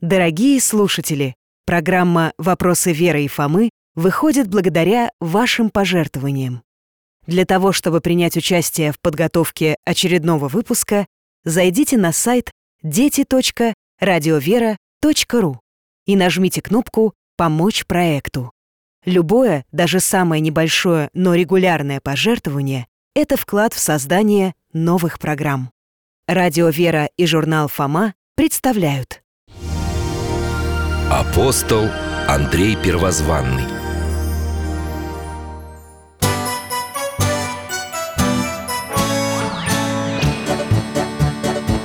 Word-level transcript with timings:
Дорогие 0.00 0.60
слушатели, 0.62 1.34
программа 1.66 2.32
«Вопросы 2.38 2.90
Веры 2.90 3.24
и 3.24 3.28
Фомы» 3.28 3.68
выходит 3.94 4.48
благодаря 4.48 5.10
вашим 5.20 5.68
пожертвованиям. 5.68 6.62
Для 7.26 7.44
того, 7.44 7.72
чтобы 7.72 8.00
принять 8.00 8.34
участие 8.34 8.92
в 8.92 9.00
подготовке 9.00 9.76
очередного 9.84 10.48
выпуска, 10.48 11.06
зайдите 11.44 11.98
на 11.98 12.12
сайт 12.12 12.50
дети.радиовера.ру 12.82 15.60
и 16.06 16.16
нажмите 16.16 16.62
кнопку 16.62 17.12
«Помочь 17.36 17.84
проекту». 17.84 18.52
Любое, 19.04 19.66
даже 19.70 20.00
самое 20.00 20.40
небольшое, 20.40 21.10
но 21.12 21.34
регулярное 21.34 22.00
пожертвование— 22.00 22.86
это 23.14 23.36
вклад 23.36 23.74
в 23.74 23.78
создание 23.78 24.54
новых 24.72 25.18
программ. 25.18 25.70
Радио 26.26 26.70
«Вера» 26.70 27.10
и 27.18 27.26
журнал 27.26 27.68
«Фома» 27.68 28.14
представляют 28.34 29.19
Апостол 31.10 31.88
Андрей 32.28 32.76
Первозванный. 32.76 33.66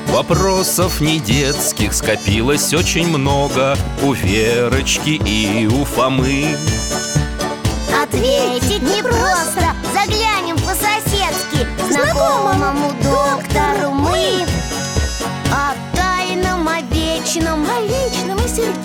Вопросов 0.09 1.01
не 1.01 1.19
детских 1.19 1.93
скопилось 1.93 2.71
очень 2.75 3.07
много. 3.07 3.75
У 4.03 4.13
Верочки 4.13 5.19
и 5.25 5.65
у 5.65 5.83
Фомы. 5.85 6.55
Ответить 8.03 8.83
непросто 8.83 9.73
Заглянем 9.91 10.55
по-соседски 10.57 11.67
Знакомому 11.89 12.91
доктору 13.01 13.89
мы. 13.89 14.45
О 15.51 15.73
тайном, 15.95 16.67
о 16.67 16.79
вечном 16.81 17.65
О 17.65 17.81
личном 17.81 18.37
и 18.37 18.47
сердечном, 18.47 18.84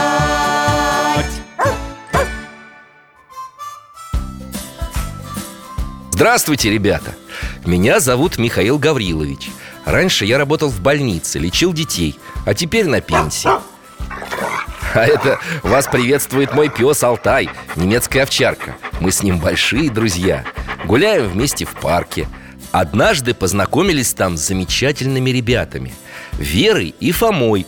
Здравствуйте, 6.21 6.69
ребята! 6.69 7.15
Меня 7.65 7.99
зовут 7.99 8.37
Михаил 8.37 8.77
Гаврилович. 8.77 9.49
Раньше 9.85 10.23
я 10.23 10.37
работал 10.37 10.69
в 10.69 10.79
больнице, 10.79 11.39
лечил 11.39 11.73
детей 11.73 12.15
А 12.45 12.53
теперь 12.53 12.85
на 12.85 13.01
пенсии. 13.01 13.49
А 14.93 15.03
это 15.03 15.39
вас 15.63 15.87
приветствует 15.87 16.53
мой 16.53 16.69
пес 16.69 17.01
Алтай 17.01 17.49
Немецкая 17.75 18.21
овчарка. 18.21 18.75
Мы 18.99 19.11
с 19.11 19.23
ним 19.23 19.39
большие 19.39 19.89
друзья. 19.89 20.45
Гуляем 20.85 21.27
вместе 21.27 21.65
в 21.65 21.71
парке. 21.71 22.27
Однажды 22.71 23.33
познакомились 23.33 24.13
там 24.13 24.37
с 24.37 24.41
замечательными 24.41 25.31
ребятами 25.31 25.91
Верой 26.33 26.93
и 26.99 27.11
Фомой. 27.11 27.65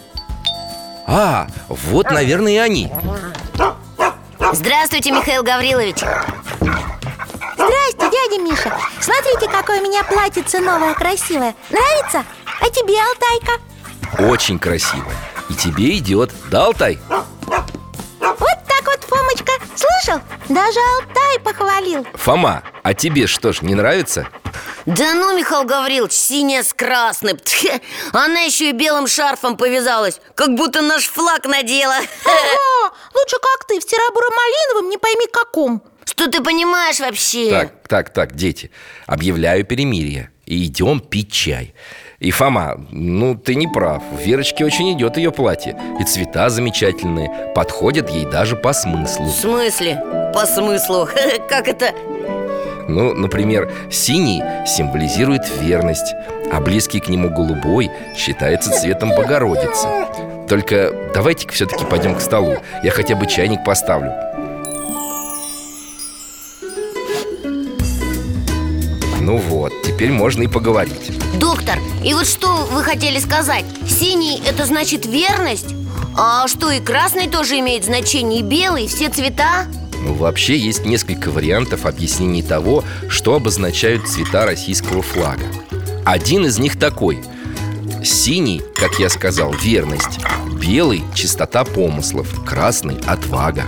А, 1.07 1.47
вот, 1.69 2.11
наверное, 2.11 2.51
и 2.51 2.57
они. 2.57 2.91
Здравствуйте, 4.53 5.09
Михаил 5.09 5.41
Гаврилович. 5.41 6.03
Здрасте, 7.63 8.12
дядя 8.23 8.41
Миша 8.41 8.77
Смотрите, 8.99 9.49
какое 9.51 9.79
у 9.79 9.83
меня 9.83 10.03
платьице 10.03 10.59
новое, 10.59 10.93
красивое 10.93 11.55
Нравится? 11.69 12.25
А 12.59 12.69
тебе, 12.69 12.95
Алтайка? 12.99 14.31
Очень 14.31 14.59
красиво 14.59 15.11
И 15.49 15.53
тебе 15.53 15.97
идет, 15.97 16.31
да, 16.49 16.65
Алтай? 16.65 16.99
Вот 17.09 18.57
так 18.67 18.85
вот, 18.85 19.03
Фомочка, 19.07 19.51
слышал? 19.75 20.21
Даже 20.49 20.79
Алтай 20.79 21.39
похвалил 21.43 22.05
Фома, 22.15 22.63
а 22.83 22.93
тебе 22.93 23.27
что 23.27 23.53
ж, 23.53 23.61
не 23.61 23.75
нравится? 23.75 24.27
Да 24.85 25.13
ну, 25.13 25.37
Михаил 25.37 25.63
Гаврилович, 25.63 26.11
синяя 26.11 26.61
с 26.61 26.73
красным 26.73 27.37
Тьфу, 27.37 27.69
Она 28.11 28.41
еще 28.41 28.69
и 28.69 28.73
белым 28.73 29.07
шарфом 29.07 29.55
повязалась 29.55 30.19
Как 30.35 30.55
будто 30.55 30.81
наш 30.81 31.07
флаг 31.07 31.45
надела 31.45 31.95
Ага, 31.95 32.93
лучше 33.13 33.37
как 33.41 33.65
ты, 33.67 33.79
в 33.79 33.83
серо-буро-малиновом, 33.83 34.89
не 34.89 34.97
пойми 34.97 35.25
каком 35.27 35.81
Что 36.05 36.29
ты 36.29 36.43
понимаешь 36.43 36.99
вообще? 36.99 37.49
Так, 37.49 37.71
так, 37.87 38.09
так, 38.13 38.35
дети 38.35 38.71
Объявляю 39.07 39.65
перемирие 39.65 40.29
И 40.45 40.65
идем 40.65 40.99
пить 40.99 41.31
чай 41.31 41.73
И, 42.19 42.31
Фома, 42.31 42.85
ну 42.91 43.35
ты 43.35 43.55
не 43.55 43.67
прав 43.67 44.03
Верочке 44.23 44.65
очень 44.65 44.91
идет 44.93 45.17
ее 45.17 45.31
платье 45.31 45.79
И 45.99 46.03
цвета 46.03 46.49
замечательные 46.49 47.51
Подходят 47.55 48.09
ей 48.09 48.25
даже 48.25 48.55
по 48.55 48.73
смыслу 48.73 49.25
В 49.25 49.31
смысле? 49.31 50.01
По 50.33 50.45
смыслу? 50.45 51.07
Как 51.49 51.67
это? 51.67 51.91
Ну, 52.89 53.13
например, 53.13 53.71
синий 53.89 54.43
символизирует 54.67 55.43
верность 55.61 56.13
А 56.51 56.59
близкий 56.59 56.99
к 56.99 57.07
нему 57.07 57.29
голубой 57.29 57.89
считается 58.17 58.71
цветом 58.71 59.09
Богородицы 59.15 59.87
Только 60.49 60.93
давайте-ка 61.13 61.53
все-таки 61.53 61.85
пойдем 61.85 62.15
к 62.15 62.21
столу 62.21 62.57
Я 62.83 62.91
хотя 62.91 63.15
бы 63.15 63.25
чайник 63.25 63.63
поставлю 63.63 64.11
Ну 69.23 69.37
вот, 69.37 69.71
теперь 69.83 70.11
можно 70.11 70.43
и 70.43 70.47
поговорить 70.47 71.13
Доктор, 71.39 71.79
и 72.03 72.13
вот 72.13 72.27
что 72.27 72.67
вы 72.69 72.83
хотели 72.83 73.19
сказать? 73.19 73.63
Синий– 73.87 74.41
это 74.45 74.65
значит 74.65 75.05
верность? 75.05 75.73
А 76.17 76.45
что, 76.49 76.69
и 76.69 76.81
красный 76.81 77.29
тоже 77.29 77.57
имеет 77.59 77.85
значение, 77.85 78.41
и 78.41 78.43
белый, 78.43 78.87
все 78.87 79.09
цвета? 79.09 79.65
Ну, 80.05 80.13
вообще 80.15 80.57
есть 80.57 80.85
несколько 80.85 81.31
вариантов 81.31 81.85
объяснений 81.85 82.43
того, 82.43 82.83
что 83.07 83.35
обозначают 83.35 84.09
цвета 84.09 84.45
российского 84.45 85.01
флага 85.01 85.45
Один 86.03 86.45
из 86.45 86.59
них 86.59 86.77
такой 86.77 87.23
Синий, 88.03 88.61
как 88.75 88.99
я 88.99 89.07
сказал, 89.07 89.53
верность 89.53 90.19
Белый– 90.61 91.01
чистота 91.15 91.63
помыслов 91.63 92.43
Красный– 92.43 92.97
отвага 93.07 93.63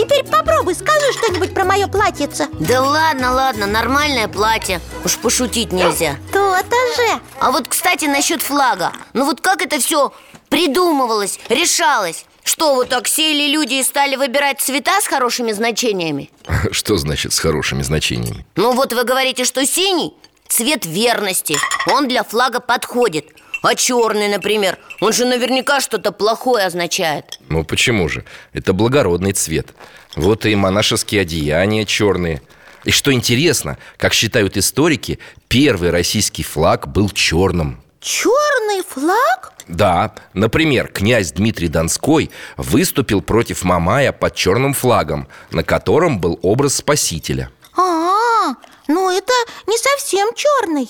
Теперь 0.00 0.24
попробуй, 0.24 0.74
скажи 0.74 1.12
что-нибудь 1.12 1.52
про 1.52 1.64
мое 1.64 1.86
платьице. 1.86 2.46
Да 2.58 2.82
ладно, 2.82 3.34
ладно, 3.34 3.66
нормальное 3.66 4.28
платье. 4.28 4.80
Уж 5.04 5.18
пошутить 5.18 5.72
нельзя. 5.72 6.16
То-то 6.32 6.76
же. 6.96 7.20
А 7.38 7.50
вот, 7.50 7.68
кстати, 7.68 8.06
насчет 8.06 8.40
флага. 8.40 8.92
Ну 9.12 9.26
вот 9.26 9.42
как 9.42 9.60
это 9.60 9.78
все 9.78 10.14
придумывалось, 10.48 11.38
решалось? 11.50 12.24
Что, 12.44 12.76
вот 12.76 12.88
так 12.88 13.08
сели 13.08 13.52
люди 13.52 13.74
и 13.74 13.82
стали 13.82 14.16
выбирать 14.16 14.62
цвета 14.62 15.02
с 15.02 15.06
хорошими 15.06 15.52
значениями? 15.52 16.30
Что 16.72 16.96
значит 16.96 17.34
с 17.34 17.38
хорошими 17.38 17.82
значениями? 17.82 18.46
Ну 18.56 18.72
вот 18.72 18.94
вы 18.94 19.04
говорите, 19.04 19.44
что 19.44 19.66
синий– 19.66 20.14
цвет 20.48 20.86
верности. 20.86 21.58
Он 21.86 22.08
для 22.08 22.24
флага 22.24 22.60
подходит 22.60 23.26
А 23.62 23.74
черный, 23.74 24.28
например, 24.28 24.78
он 25.00 25.12
же 25.12 25.24
наверняка 25.24 25.80
что-то 25.80 26.12
плохое 26.12 26.64
означает. 26.66 27.38
Ну 27.48 27.64
почему 27.64 28.08
же? 28.08 28.24
Это 28.52 28.72
благородный 28.72 29.32
цвет. 29.32 29.68
Вот 30.16 30.46
и 30.46 30.54
монашеские 30.54 31.22
одеяния 31.22 31.84
черные. 31.84 32.42
И 32.84 32.90
что 32.90 33.12
интересно, 33.12 33.76
как 33.98 34.14
считают 34.14 34.56
историки 34.56 35.18
Первый 35.48 35.90
российский 35.90 36.42
флаг 36.42 36.88
был 36.88 37.10
черным. 37.10 37.82
Черный 38.00 38.82
флаг? 38.88 39.52
Да, 39.68 40.14
например, 40.32 40.88
князь 40.88 41.32
Дмитрий 41.32 41.68
Донской 41.68 42.30
выступил 42.56 43.20
против 43.20 43.62
Мамая 43.62 44.12
под 44.12 44.34
черным 44.34 44.72
флагом 44.72 45.28
На 45.50 45.62
котором 45.62 46.18
был 46.18 46.38
образ 46.42 46.76
спасителя. 46.76 47.50
А, 47.76 48.54
ну 48.88 49.10
это 49.10 49.32
не 49.66 49.76
совсем 49.76 50.30
черный 50.34 50.88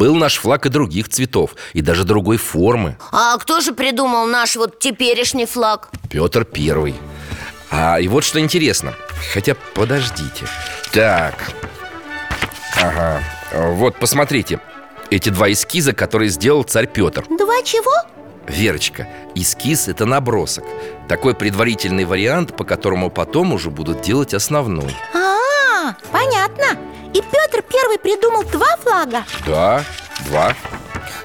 Был 0.00 0.14
наш 0.14 0.38
флаг 0.38 0.64
и 0.64 0.70
других 0.70 1.10
цветов, 1.10 1.54
и 1.74 1.82
даже 1.82 2.04
другой 2.04 2.38
формы. 2.38 2.96
А 3.12 3.36
кто 3.36 3.60
же 3.60 3.74
придумал 3.74 4.24
наш 4.26 4.56
вот 4.56 4.78
теперешний 4.78 5.44
флаг? 5.44 5.90
Петр 6.08 6.46
Первый. 6.46 6.94
А 7.70 8.00
и 8.00 8.08
вот 8.08 8.24
что 8.24 8.40
интересно. 8.40 8.94
Хотя 9.34 9.54
подождите. 9.74 10.46
Так. 10.90 11.34
Ага. 12.82 13.22
Вот, 13.52 13.96
посмотрите. 13.96 14.58
Эти 15.10 15.28
два 15.28 15.52
эскиза, 15.52 15.92
которые 15.92 16.30
сделал 16.30 16.62
царь 16.62 16.86
Петр 16.86 17.26
Два 17.28 17.62
чего? 17.62 17.92
Верочка, 18.48 19.06
эскиз– 19.34 19.86
это 19.88 20.06
набросок. 20.06 20.64
Такой 21.08 21.34
предварительный 21.34 22.06
вариант, 22.06 22.56
по 22.56 22.64
которому 22.64 23.10
потом 23.10 23.52
уже 23.52 23.68
будут 23.70 24.00
делать 24.00 24.32
основной. 24.32 24.96
А, 25.12 25.19
И 27.20 27.22
Петр 27.22 27.62
Первый 27.62 27.98
придумал 27.98 28.44
два 28.44 28.76
флага? 28.78 29.24
Да, 29.46 29.84
два. 30.26 30.54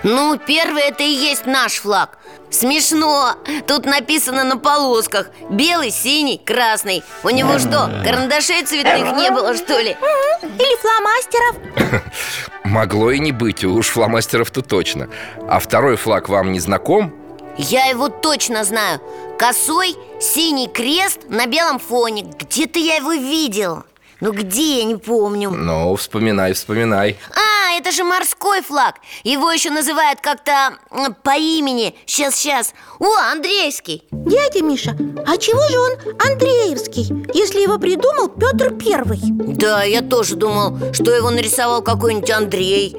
Ну, 0.03 0.37
первый 0.37 0.83
это 0.83 1.03
и 1.03 1.09
есть 1.09 1.45
наш 1.45 1.75
флаг. 1.75 2.17
Смешно. 2.49 3.35
Тут 3.65 3.85
написано 3.85 4.43
на 4.43 4.57
полосках. 4.57 5.29
Белый, 5.49 5.91
синий, 5.91 6.37
красный. 6.37 7.01
У 7.23 7.29
него 7.29 7.59
что, 7.59 7.89
карандашей 8.03 8.63
цветных 8.63 9.15
не 9.15 9.31
было, 9.31 9.55
что 9.55 9.79
ли? 9.79 9.95
Или 10.41 10.77
фломастеров. 10.81 12.03
Могло 12.65 13.11
и 13.11 13.19
не 13.19 13.31
быть, 13.31 13.63
уж 13.63 13.87
фломастеров-то 13.87 14.61
точно. 14.61 15.09
А 15.47 15.59
второй 15.59 15.95
флаг 15.95 16.27
вам 16.27 16.51
не 16.51 16.59
знаком? 16.59 17.15
Я 17.57 17.85
его 17.85 18.09
точно 18.09 18.65
знаю. 18.65 18.99
Косой, 19.39 19.95
синий 20.19 20.67
крест 20.67 21.21
на 21.29 21.45
белом 21.45 21.79
фоне. 21.79 22.23
Где-то 22.37 22.79
я 22.79 22.95
его 22.95 23.13
видел 23.13 23.85
Ну 24.25 24.33
где, 24.33 24.79
я 24.79 24.85
не 24.85 24.95
помню. 24.95 25.51
Ну, 25.51 25.95
вспоминай, 25.95 26.53
вспоминай. 26.53 27.15
А, 27.29 27.77
это 27.77 27.91
же 27.91 28.03
морской 28.03 28.63
флаг. 28.63 28.95
Его 29.23 29.51
еще 29.51 29.69
называют 29.69 30.19
как-то 30.19 30.79
по 31.21 31.37
имени. 31.37 31.95
Сейчас, 32.07 32.33
сейчас 32.33 32.73
О, 32.97 33.05
Андреевский. 33.31 34.03
Дядя 34.09 34.63
Миша, 34.63 34.97
а 35.27 35.37
чего 35.37 35.61
же 35.69 35.77
он 35.77 36.15
Андреевский, 36.27 37.03
если 37.35 37.59
его 37.59 37.77
придумал 37.77 38.29
Петр 38.29 38.73
Первый? 38.73 39.19
Да, 39.21 39.83
я 39.83 40.01
тоже 40.01 40.35
думал, 40.35 40.75
что 40.91 41.13
его 41.13 41.29
нарисовал 41.29 41.83
какой-нибудь 41.83 42.31
Андрей 42.31 42.97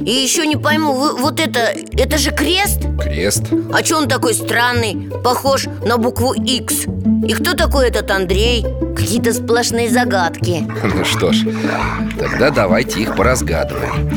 И 0.00 0.10
еще 0.10 0.46
не 0.46 0.56
пойму, 0.56 0.92
вы- 0.94 1.16
вот 1.16 1.40
это, 1.40 1.72
это 1.92 2.18
же 2.18 2.30
крест? 2.30 2.80
Крест 3.02 3.44
А 3.72 3.82
че 3.82 3.96
он 3.96 4.08
такой 4.08 4.34
странный, 4.34 5.10
похож 5.24 5.66
на 5.84 5.98
букву 5.98 6.32
X? 6.34 6.86
И 7.26 7.32
кто 7.34 7.54
такой 7.54 7.88
этот 7.88 8.10
Андрей? 8.10 8.64
Какие-то 8.96 9.32
сплошные 9.32 9.88
загадки 9.90 10.66
Ну 10.82 11.04
что 11.04 11.32
ж, 11.32 11.44
тогда 12.18 12.50
давайте 12.50 13.00
их 13.00 13.16
поразгадываем 13.16 14.10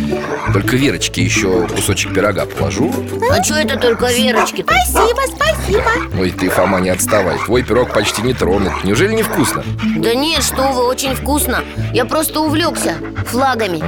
Только 0.53 0.75
Верочке 0.75 1.21
еще 1.23 1.67
кусочек 1.67 2.13
пирога 2.13 2.45
положу 2.45 2.91
А 3.31 3.43
что 3.43 3.55
это 3.55 3.77
только 3.77 4.11
Верочки 4.11 4.61
-то? 4.61 4.71
Спасибо, 4.89 5.21
спасибо 5.27 5.83
Ой, 6.19 6.31
ты, 6.31 6.49
Фома, 6.49 6.79
не 6.79 6.89
отставай 6.89 7.37
Твой 7.45 7.63
пирог 7.63 7.93
почти 7.93 8.21
не 8.21 8.33
тронут 8.33 8.83
Неужели 8.83 9.13
не 9.13 9.23
вкусно? 9.23 9.63
Да 9.97 10.13
нет, 10.13 10.43
что 10.43 10.71
вы, 10.71 10.85
очень 10.85 11.15
вкусно 11.15 11.63
Я 11.93 12.05
просто 12.05 12.39
увлекся 12.41 12.95
флагами. 13.27 13.81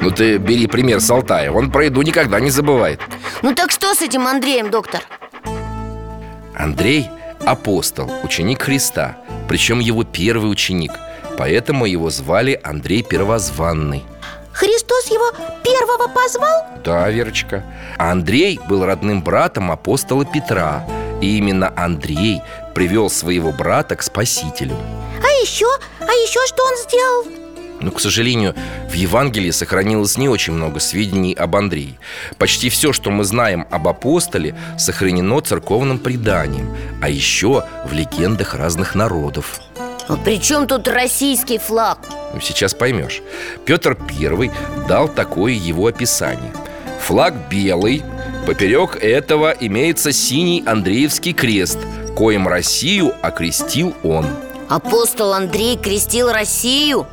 Ну 0.00 0.10
ты 0.10 0.38
бери 0.38 0.66
пример 0.66 1.00
с 1.00 1.10
Алтая 1.20 1.52
Он 1.52 1.70
про 1.70 1.84
еду 1.84 2.00
никогда 2.00 2.40
не 2.40 2.50
забывает 2.50 3.00
Ну 3.42 3.54
так 3.54 3.70
что 3.70 3.94
с 3.94 4.00
этим 4.00 4.26
Андреем, 4.26 4.70
доктор? 4.70 5.02
Андрей– 6.56 7.08
апостол, 7.46 8.10
ученик 8.22 8.62
Христа 8.62 9.18
Причем 9.46 9.80
его 9.80 10.02
первый 10.04 10.50
ученик 10.50 10.92
Поэтому 11.36 11.84
его 11.84 12.08
звали 12.08 12.58
Андрей 12.64 13.02
Первозванный 13.02 14.02
Христос 14.52 15.10
его 15.10 15.30
первого 15.62 16.08
позвал? 16.08 16.66
Да, 16.84 17.10
Верочка 17.10 17.64
А 17.98 18.12
Андрей 18.12 18.58
был 18.68 18.86
родным 18.86 19.22
братом 19.22 19.70
апостола 19.70 20.24
Петра 20.24 20.86
И 21.20 21.36
именно 21.36 21.70
Андрей 21.76 22.40
привел 22.74 23.10
своего 23.10 23.52
брата 23.52 23.94
к 23.94 24.02
Спасителю 24.02 24.76
А 25.22 25.28
еще, 25.42 25.68
а 26.00 26.12
еще 26.12 26.40
что 26.46 26.64
он 26.64 26.76
сделал? 26.78 27.39
Но, 27.80 27.90
к 27.90 28.00
сожалению, 28.00 28.54
в 28.88 28.94
Евангелии 28.94 29.50
сохранилось 29.50 30.18
не 30.18 30.28
очень 30.28 30.52
много 30.52 30.80
сведений 30.80 31.32
об 31.32 31.56
Андрее. 31.56 31.98
Почти 32.38 32.68
все, 32.68 32.92
что 32.92 33.10
мы 33.10 33.24
знаем 33.24 33.66
об 33.70 33.88
апостоле, 33.88 34.54
сохранено 34.78 35.40
церковным 35.40 35.98
преданием, 35.98 36.74
а 37.00 37.08
еще 37.08 37.64
в 37.86 37.92
легендах 37.92 38.54
разных 38.54 38.94
народов. 38.94 39.60
А 40.08 40.16
при 40.16 40.40
чем 40.40 40.66
тут 40.66 40.88
российский 40.88 41.58
флаг? 41.58 41.98
Ну, 42.34 42.40
сейчас 42.40 42.74
поймешь. 42.74 43.22
Петр 43.64 43.96
I 44.20 44.50
дал 44.88 45.08
такое 45.08 45.52
его 45.52 45.86
описание. 45.86 46.52
Флаг 47.06 47.34
белый, 47.48 48.02
поперек 48.46 48.96
этого 48.96 49.54
имеется 49.58 50.12
синий 50.12 50.62
Андреевский 50.66 51.32
крест, 51.32 51.78
коим 52.16 52.46
Россию 52.46 53.14
окрестил 53.22 53.94
он. 54.02 54.26
Апостол 54.68 55.32
Андрей 55.32 55.76
крестил 55.76 56.30
Россию? 56.30 57.06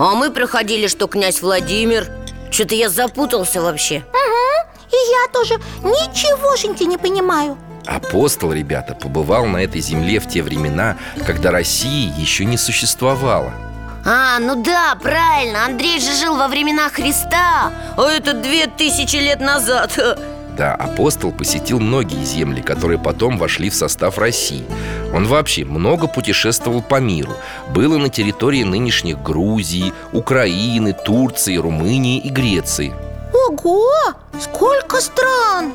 А 0.00 0.14
мы 0.14 0.30
проходили, 0.30 0.86
что 0.86 1.08
князь 1.08 1.42
Владимир. 1.42 2.10
Что-то 2.50 2.74
я 2.74 2.88
запутался 2.88 3.60
вообще. 3.60 3.96
И 3.96 4.96
я 4.96 5.30
тоже 5.30 5.56
ничегошеньки 5.82 6.84
не 6.84 6.96
понимаю. 6.96 7.58
Апостол, 7.86 8.50
ребята, 8.52 8.94
побывал 8.94 9.44
на 9.44 9.58
этой 9.58 9.82
земле 9.82 10.18
в 10.18 10.26
те 10.26 10.42
времена, 10.42 10.96
когда 11.26 11.50
России 11.50 12.10
еще 12.18 12.46
не 12.46 12.56
существовало. 12.56 13.52
А, 14.06 14.38
ну 14.38 14.62
да, 14.62 14.96
правильно. 15.02 15.66
Андрей 15.66 16.00
же 16.00 16.14
жил 16.14 16.34
во 16.34 16.48
времена 16.48 16.88
Христа. 16.88 17.70
А 17.98 18.10
это 18.10 18.32
две 18.32 18.68
тысячи 18.68 19.16
лет 19.16 19.40
назад 19.40 19.98
Да, 20.60 20.74
апостол 20.74 21.32
посетил 21.32 21.80
многие 21.80 22.22
земли, 22.22 22.60
которые 22.60 22.98
потом 22.98 23.38
вошли 23.38 23.70
в 23.70 23.74
состав 23.74 24.18
России. 24.18 24.66
Он 25.14 25.26
вообще 25.26 25.64
много 25.64 26.06
путешествовал 26.06 26.82
по 26.82 27.00
миру. 27.00 27.32
Был 27.70 27.94
и 27.94 27.96
на 27.96 28.10
территории 28.10 28.62
нынешних 28.62 29.22
Грузии, 29.22 29.94
Украины, 30.12 30.92
Турции, 30.92 31.56
Румынии 31.56 32.18
и 32.18 32.28
Греции. 32.28 32.92
Ого, 33.32 33.88
сколько 34.38 35.00
стран! 35.00 35.72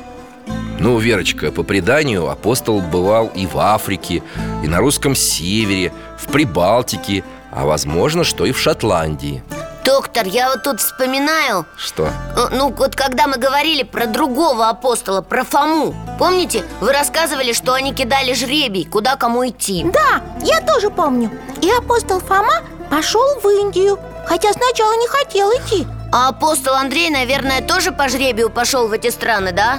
Ну, 0.78 1.00
Верочка, 1.00 1.50
по 1.50 1.64
преданию 1.64 2.30
апостол 2.30 2.80
бывал 2.80 3.32
и 3.34 3.44
в 3.44 3.58
Африке, 3.58 4.22
и 4.62 4.68
на 4.68 4.78
русском 4.78 5.16
севере, 5.16 5.92
в 6.16 6.30
Прибалтике, 6.30 7.24
а 7.50 7.66
возможно, 7.66 8.22
что 8.22 8.46
и 8.46 8.52
в 8.52 8.60
Шотландии. 8.60 9.42
Доктор, 9.86 10.26
я 10.26 10.48
вот 10.50 10.64
тут 10.64 10.80
вспоминаю 10.80 11.64
Что? 11.76 12.06
э, 12.36 12.48
Ну, 12.50 12.70
вот 12.76 12.96
когда 12.96 13.28
мы 13.28 13.36
говорили 13.36 13.84
про 13.84 14.06
другого 14.06 14.68
апостола, 14.68 15.20
про 15.20 15.44
Фому 15.44 15.94
Помните, 16.18 16.64
вы 16.80 16.92
рассказывали, 16.92 17.52
что 17.52 17.72
они 17.72 17.94
кидали 17.94 18.32
жребий, 18.32 18.84
куда 18.84 19.14
кому 19.14 19.46
идти 19.46 19.84
Да, 19.84 20.22
я 20.42 20.60
тоже 20.60 20.90
помню 20.90 21.30
И 21.62 21.70
апостол 21.70 22.18
Фома 22.18 22.62
пошел 22.90 23.38
в 23.40 23.46
Индию 23.48 23.96
Хотя 24.26 24.52
сначала 24.52 24.92
не 24.96 25.06
хотел 25.06 25.50
идти 25.52 25.86
А 26.12 26.28
апостол 26.30 26.74
Андрей, 26.74 27.08
наверное, 27.10 27.60
тоже 27.62 27.92
по 27.92 28.08
жребию 28.08 28.50
пошел 28.50 28.88
в 28.88 28.92
эти 28.92 29.10
страны, 29.10 29.52
да? 29.52 29.78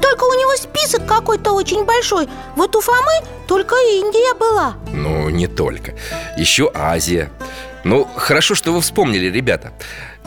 Только 0.00 0.24
у 0.24 0.32
него 0.32 0.56
список 0.56 1.04
какой-то 1.06 1.52
очень 1.52 1.84
большой 1.84 2.26
Вот 2.56 2.74
у 2.74 2.80
Фомы 2.80 3.12
только 3.46 3.74
Индия 3.74 4.34
была 4.34 4.74
Ну, 4.94 5.28
не 5.28 5.46
только. 5.46 5.92
Еще 6.38 6.70
Азия. 6.74 7.30
Ну, 7.84 8.04
хорошо, 8.16 8.54
что 8.54 8.72
вы 8.72 8.80
вспомнили, 8.80 9.26
ребята. 9.26 9.72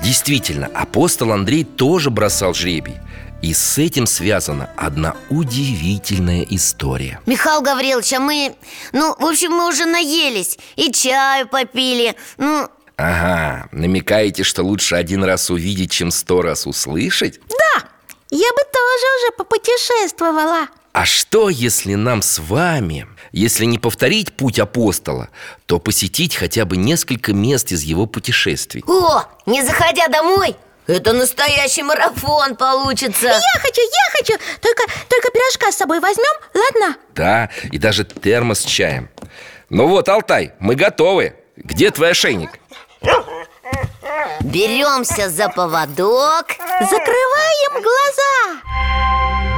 Действительно, 0.04 0.68
апостол 0.74 1.32
Андрей 1.32 1.64
тоже 1.64 2.10
бросал 2.10 2.54
жребий. 2.54 2.96
И 3.42 3.54
с 3.54 3.78
этим 3.78 4.08
связана 4.08 4.70
одна 4.76 5.16
удивительная 5.30 6.46
история. 6.50 7.20
Михаил 7.26 7.62
Гаврилович, 7.62 8.14
а 8.14 8.20
мы... 8.20 8.56
Ну, 8.92 9.16
в 9.20 9.26
общем, 9.26 9.52
мы 9.52 9.68
уже 9.68 9.86
наелись 9.86 10.58
И 10.76 10.92
чаю 10.92 11.48
попили 11.48 12.16
Ну, 12.38 12.68
Ага, 12.98 13.68
намекаете, 13.72 14.44
что 14.44 14.64
лучше 14.64 14.96
один 14.96 15.24
раз 15.24 15.50
увидеть, 15.50 15.92
чем 15.92 16.12
сто 16.12 16.42
раз 16.42 16.66
услышать? 16.66 17.40
Да, 17.50 17.84
я 18.32 18.50
бы 18.52 18.62
тоже 18.72 19.06
уже 19.20 19.38
попутешествовала 19.38 20.68
А 20.96 21.04
что, 21.04 21.50
если 21.50 21.96
нам 21.96 22.22
с 22.22 22.40
вами, 22.40 23.06
если 23.34 23.66
не 23.66 23.78
повторить 23.78 24.32
путь 24.32 24.60
апостола, 24.60 25.28
то 25.66 25.78
посетить 25.78 26.38
хотя 26.38 26.64
бы 26.64 26.78
несколько 26.78 27.34
мест 27.34 27.74
из 27.74 27.84
его 27.84 28.06
путешествий? 28.06 28.82
о, 28.88 29.26
не 29.46 29.62
заходя 29.62 30.08
домой 30.08 30.56
Это 30.88 31.12
настоящий 31.12 31.84
марафон 31.84 32.56
получится 32.56 33.26
Я 33.26 33.60
хочу, 33.60 33.82
я 33.82 34.12
хочу 34.18 34.34
Только, 34.62 34.84
только 35.10 35.32
пирожка 35.34 35.70
с 35.70 35.76
собой 35.76 36.00
возьмем, 36.00 36.34
ладно? 36.54 36.96
Да, 37.14 37.50
и 37.74 37.78
даже 37.78 38.06
термос 38.06 38.62
с 38.62 38.64
чаем. 38.64 39.10
Ну 39.70 39.88
вот, 39.88 40.08
Алтай, 40.08 40.54
мы 40.60 40.76
готовы. 40.76 41.36
Где 41.58 41.92
твой 41.92 42.12
ошейник? 42.12 42.52
Беремся 44.40 45.30
за 45.30 45.50
поводок 45.50 46.46
Закрываем 46.80 47.84
глаза 47.84 49.55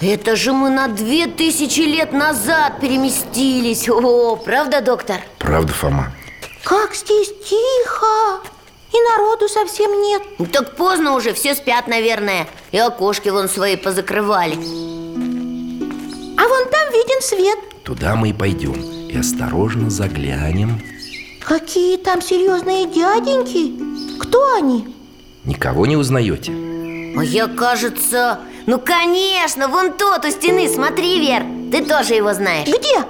Это 0.00 0.36
же 0.36 0.52
мы 0.52 0.70
на 0.70 0.86
две 0.86 1.26
тысячи 1.26 1.80
лет 1.80 2.12
назад 2.12 2.80
переместились 2.80 3.88
О, 3.88 4.36
правда, 4.36 4.80
доктор? 4.80 5.16
Правда, 5.38 5.72
Фома? 5.72 6.12
Как 6.62 6.94
здесь 6.94 7.32
тихо 7.44 8.40
И 8.92 8.96
народу 9.10 9.48
совсем 9.48 10.00
нет 10.02 10.22
Ну, 10.38 10.46
Так 10.46 10.76
поздно 10.76 11.14
уже, 11.16 11.32
все 11.32 11.56
спят, 11.56 11.88
наверное 11.88 12.46
И 12.70 12.78
окошки 12.78 13.28
вон 13.30 13.48
свои 13.48 13.74
позакрывали 13.74 14.54
А 14.54 16.48
вон 16.48 16.68
там 16.70 16.92
виден 16.92 17.20
свет 17.20 17.58
Туда 17.82 18.14
мы 18.14 18.30
и 18.30 18.32
пойдем. 18.34 18.74
И 19.08 19.16
осторожно 19.16 19.88
заглянем. 19.88 20.78
Какие 21.40 21.96
там 21.96 22.20
серьезные 22.20 22.84
дяденьки 22.86 23.72
Кто 24.20 24.54
они? 24.56 24.94
Никого 25.44 25.86
не 25.86 25.96
узнаете? 25.96 26.52
А 26.52 27.24
я, 27.24 27.48
кажется... 27.48 28.40
Ну, 28.68 28.78
конечно, 28.78 29.66
вон 29.68 29.94
тот 29.94 30.26
у 30.26 30.30
стены, 30.30 30.68
смотри, 30.68 31.20
Вер 31.20 31.42
Ты 31.72 31.82
тоже 31.86 32.16
его 32.16 32.34
знаешь 32.34 32.68
Где? 32.68 33.02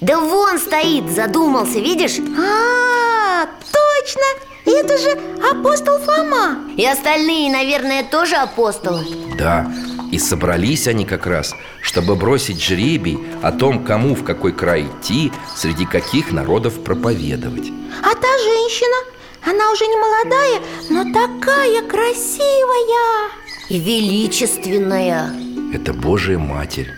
Да 0.00 0.18
вон 0.18 0.58
стоит, 0.58 1.10
задумался, 1.10 1.78
видишь? 1.78 2.16
А, 2.38 3.44
точно! 3.70 4.22
Это 4.64 4.96
же 4.96 5.10
апостол 5.46 5.98
Фома 5.98 6.56
И 6.78 6.86
остальные, 6.86 7.52
наверное, 7.52 8.02
тоже 8.02 8.36
апостолы 8.36 9.04
Да, 9.38 9.70
и 10.10 10.18
собрались 10.18 10.88
они 10.88 11.04
как 11.04 11.26
раз, 11.26 11.52
чтобы 11.82 12.16
бросить 12.16 12.62
жребий 12.62 13.18
о 13.42 13.52
том, 13.52 13.84
кому 13.84 14.14
в 14.14 14.24
какой 14.24 14.52
край 14.52 14.86
идти, 14.86 15.30
среди 15.54 15.84
каких 15.84 16.32
народов 16.32 16.82
проповедовать 16.82 17.70
А 18.02 18.14
та 18.14 18.38
женщина, 18.38 18.96
она 19.44 19.70
уже 19.70 19.86
не 19.86 19.96
молодая, 19.98 20.62
но 20.88 21.04
такая 21.12 21.82
красивая 21.82 23.28
И 23.68 23.78
величественная. 23.78 25.30
Это 25.72 25.94
Божия 25.94 26.38
Матерь. 26.38 26.92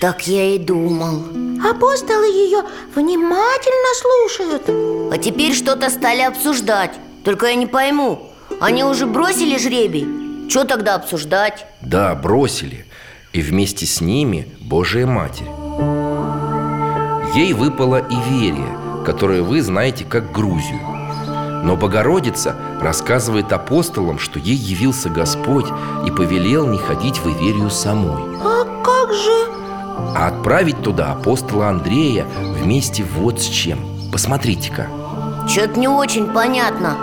Так 0.00 0.26
я 0.26 0.54
и 0.54 0.58
думал. 0.58 1.22
Апостолы 1.64 2.26
ее 2.26 2.62
внимательно 2.94 3.94
слушают. 4.00 5.12
А 5.12 5.18
теперь 5.18 5.54
что-то 5.54 5.90
стали 5.90 6.22
обсуждать. 6.22 6.92
Только 7.24 7.46
я 7.48 7.56
не 7.56 7.66
пойму 7.66 8.30
Они 8.60 8.84
уже 8.84 9.06
бросили 9.06 9.58
жребий? 9.58 10.48
Что 10.48 10.64
тогда 10.64 10.94
обсуждать? 10.94 11.66
Да, 11.82 12.14
бросили. 12.14 12.86
И 13.32 13.42
вместе 13.42 13.84
с 13.84 14.00
ними 14.00 14.48
Божия 14.60 15.06
Матерь. 15.06 15.46
Ей 17.34 17.52
выпала 17.52 17.98
Иверия, 18.08 19.04
которую 19.04 19.44
вы 19.44 19.60
знаете 19.60 20.04
как 20.06 20.32
Грузию 20.32 20.97
Но 21.62 21.76
Богородица 21.76 22.56
рассказывает 22.80 23.52
апостолам, 23.52 24.18
что 24.18 24.38
ей 24.38 24.56
явился 24.56 25.08
Господь 25.08 25.66
И 26.06 26.10
повелел 26.10 26.66
не 26.66 26.78
ходить 26.78 27.18
в 27.18 27.28
Иверию 27.28 27.70
самой. 27.70 28.22
А 28.42 28.64
как 28.82 29.12
же? 29.12 29.52
А 30.16 30.28
отправить 30.28 30.82
туда 30.82 31.12
апостола 31.12 31.68
Андрея 31.68 32.26
вместе 32.40 33.04
вот 33.04 33.40
с 33.40 33.46
чем. 33.46 33.80
Посмотрите-ка. 34.12 34.86
Что-то 35.48 35.78
не 35.78 35.88
очень 35.88 36.26
понятно. 36.26 36.96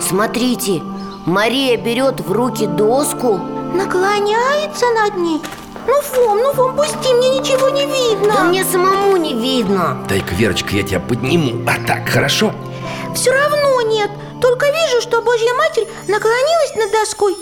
Смотрите, 0.00 0.82
Мария 1.26 1.76
берет 1.76 2.20
в 2.20 2.32
руки 2.32 2.66
доску 2.66 3.40
Наклоняется 3.74 4.86
над 5.02 5.16
ней. 5.16 5.40
Ну, 5.86 6.00
Фом, 6.02 6.38
ну, 6.38 6.52
Фом, 6.52 6.76
пусти, 6.76 7.12
мне 7.14 7.38
ничего 7.38 7.70
не 7.70 7.86
видно. 7.86 8.34
Да 8.34 8.44
мне 8.44 8.64
самому 8.64 9.16
не 9.16 9.34
видно. 9.34 9.96
Дай-ка, 10.08 10.34
Верочка, 10.34 10.76
я 10.76 10.82
тебя 10.82 11.00
подниму. 11.00 11.64
А 11.66 11.84
так, 11.86 12.08
хорошо? 12.08 12.52
Все 13.14 13.30
равно 13.32 13.80
нет. 13.82 14.10
Только 14.40 14.66
вижу, 14.66 15.00
что 15.00 15.22
Божья 15.22 15.52
Матерь 15.54 15.88
наклонилась 16.08 16.74
над 16.76 16.90
доской. 16.90 17.36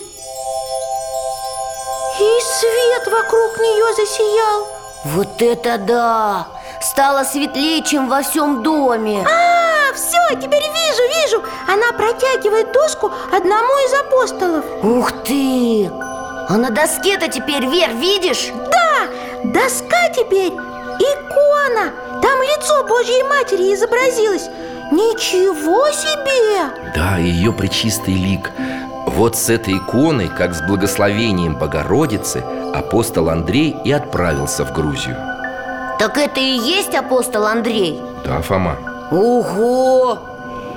И 2.21 2.41
свет 2.43 3.07
вокруг 3.07 3.59
нее 3.59 3.95
засиял. 3.95 4.67
Вот 5.05 5.41
это 5.41 5.79
да! 5.79 6.49
Стало 6.83 7.25
светлее, 7.25 7.83
чем 7.83 8.09
во 8.09 8.23
всем 8.23 8.63
доме. 8.63 9.27
А, 9.27 9.95
все, 9.95 10.19
теперь 10.41 10.63
вижу, 10.63 11.03
вижу. 11.23 11.43
Она 11.67 11.93
протягивает 11.93 12.73
доску 12.73 13.11
одному 13.33 13.73
из 13.87 13.95
апостолов. 14.01 14.65
Ух 14.83 15.13
ты! 15.25 15.91
А 16.49 16.57
на 16.57 16.71
доске-то 16.71 17.29
теперь, 17.29 17.65
Вер, 17.67 17.91
видишь? 17.95 18.51
Да, 18.71 19.07
доска 19.45 20.09
теперь 20.15 20.53
Икона. 20.53 21.93
Там 22.21 22.43
лицо 22.43 22.85
Божьей 22.85 23.23
Матери 23.23 23.73
изобразилось 23.73 24.49
Ничего 24.91 25.89
себе! 25.93 26.91
Да, 26.97 27.17
ее 27.19 27.53
причистый 27.53 28.15
лик 28.15 28.51
Вот 29.07 29.37
с 29.37 29.49
этой 29.49 29.77
иконой, 29.77 30.29
как 30.29 30.53
с 30.53 30.63
благословением 30.63 31.55
Богородицы 31.57 32.43
Апостол 32.75 33.29
Андрей 33.29 33.77
и 33.85 33.93
отправился 33.93 34.65
в 34.65 34.73
Грузию 34.73 35.17
Так 36.01 36.19
это 36.19 36.41
и 36.41 36.59
есть 36.59 36.95
апостол 36.97 37.47
Андрей? 37.47 38.01
Да, 38.25 38.43
Фома 38.43 38.77
Ого! 39.13 40.19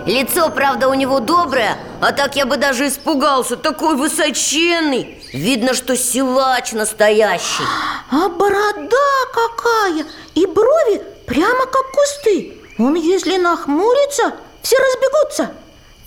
Лицо, 0.05 0.50
правда, 0.50 0.89
у 0.89 0.93
него 0.93 1.20
доброе, 1.20 1.77
а 2.01 2.12
так 2.12 2.36
я 2.36 2.46
бы 2.46 2.58
даже 2.58 2.89
испугался 2.89 3.58
Такой 3.58 3.96
высоченный 3.96 5.17
Видно, 5.34 5.74
что 5.74 5.98
силач 5.98 6.74
настоящий 6.74 7.63
А 8.12 8.29
борода 8.29 8.98
какая! 9.34 10.05
И 10.36 10.46
брови 10.46 11.01
прямо 11.25 11.65
как 11.65 11.91
кусты 11.91 12.62
Он 12.83 12.95
если 12.95 13.37
нахмурится, 13.37 14.33
все 14.61 14.75
разбегутся. 14.77 15.53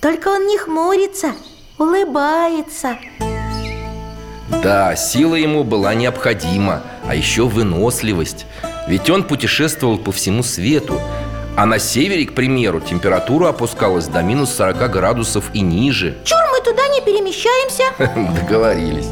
Только 0.02 0.28
он 0.28 0.46
не 0.46 0.58
хмурится, 0.58 1.32
улыбается. 1.78 2.98
Да, 4.62 4.94
сила 4.94 5.36
ему 5.36 5.64
была 5.64 5.94
необходима, 5.94 6.82
а 7.08 7.14
еще 7.14 7.46
выносливость. 7.46 8.44
Ведь 8.88 9.08
он 9.08 9.24
путешествовал 9.24 9.96
по 9.96 10.12
всему 10.12 10.42
свету 10.42 11.00
А 11.56 11.64
на 11.64 11.78
севере, 11.78 12.26
к 12.26 12.34
примеру, 12.34 12.80
температура 12.80 13.48
опускалась 13.48 14.08
до 14.08 14.20
минус 14.20 14.54
40 14.54 14.90
градусов 14.90 15.44
и 15.54 15.62
ниже. 15.62 16.18
Чур 16.22 16.38
мы 16.52 16.60
туда 16.62 16.86
не 16.88 17.00
перемещаемся. 17.00 17.84
Договорились. 18.42 19.06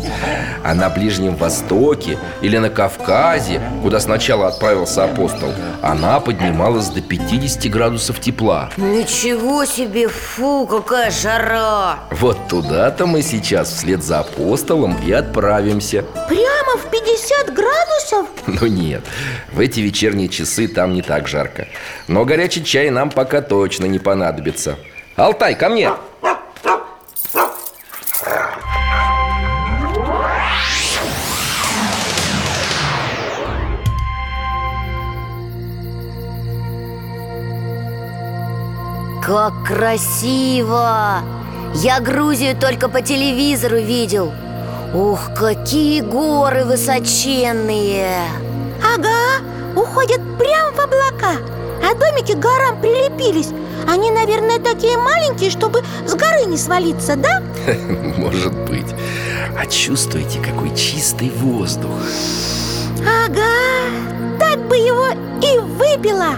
А 0.63 0.75
на 0.75 0.91
Ближнем 0.91 1.37
Востоке 1.37 2.19
или 2.43 2.59
на 2.59 2.69
Кавказе, 2.69 3.63
куда 3.83 3.99
сначала 3.99 4.49
отправился 4.49 5.05
апостол 5.05 5.53
Она 5.81 6.21
поднималась 6.21 6.89
до 6.89 7.01
50 7.01 7.71
градусов 7.71 8.21
тепла. 8.21 8.71
Ничего 8.77 9.65
себе, 9.65 10.09
фу, 10.09 10.67
какая 10.67 11.11
жара! 11.11 12.01
Вот 12.11 12.49
туда-то 12.49 13.07
мы 13.07 13.23
сейчас 13.23 13.71
вслед 13.73 14.03
за 14.03 14.21
апостолом 14.21 14.99
и 15.03 15.13
отправимся. 15.13 16.05
Прямо 16.29 16.79
в 16.79 16.91
50 16.91 17.55
градусов? 17.55 18.27
Ну 18.47 18.67
нет, 18.67 19.03
в 19.53 19.61
эти 19.61 19.81
вечерние 19.81 20.29
часы 20.29 20.69
там 20.69 20.93
не 20.93 21.01
так 21.03 21.27
жарко. 21.27 21.69
Но 22.09 22.25
горячий 22.37 22.64
чай 22.64 22.91
нам 22.91 23.11
пока 23.11 23.41
точно 23.41 23.87
не 23.87 24.00
понадобится 24.00 24.76
Алтай, 25.14 25.55
ко 25.55 25.69
мне! 25.69 25.88
Как 39.25 39.53
красиво! 39.64 41.23
Я 41.76 42.00
Грузию 42.00 42.57
только 42.57 42.88
по 42.88 43.00
телевизору 43.00 43.76
видел 43.76 44.33
Ух, 44.93 45.31
какие 45.38 46.00
горы 46.00 46.64
высоченные 46.64 48.19
Ага, 48.83 49.45
уходят 49.76 50.21
прямо 50.37 50.73
в 50.73 50.81
облака 50.81 51.63
А 51.85 51.95
домики 51.95 52.33
к 52.33 52.38
горам 52.38 52.81
прилепились 52.81 53.50
Они, 53.87 54.11
наверное, 54.11 54.59
такие 54.59 54.97
маленькие, 54.97 55.50
чтобы 55.50 55.83
с 56.07 56.14
горы 56.14 56.47
не 56.47 56.57
свалиться, 56.57 57.17
да? 57.17 57.43
Может 58.17 58.55
быть 58.64 58.95
А 59.59 59.67
чувствуете, 59.67 60.38
какой 60.41 60.75
чистый 60.75 61.31
воздух 61.31 61.91
Ага, 63.00 64.38
так 64.41 64.67
бы 64.67 64.76
его 64.76 65.09
и 65.43 65.59
выпила 65.59 66.37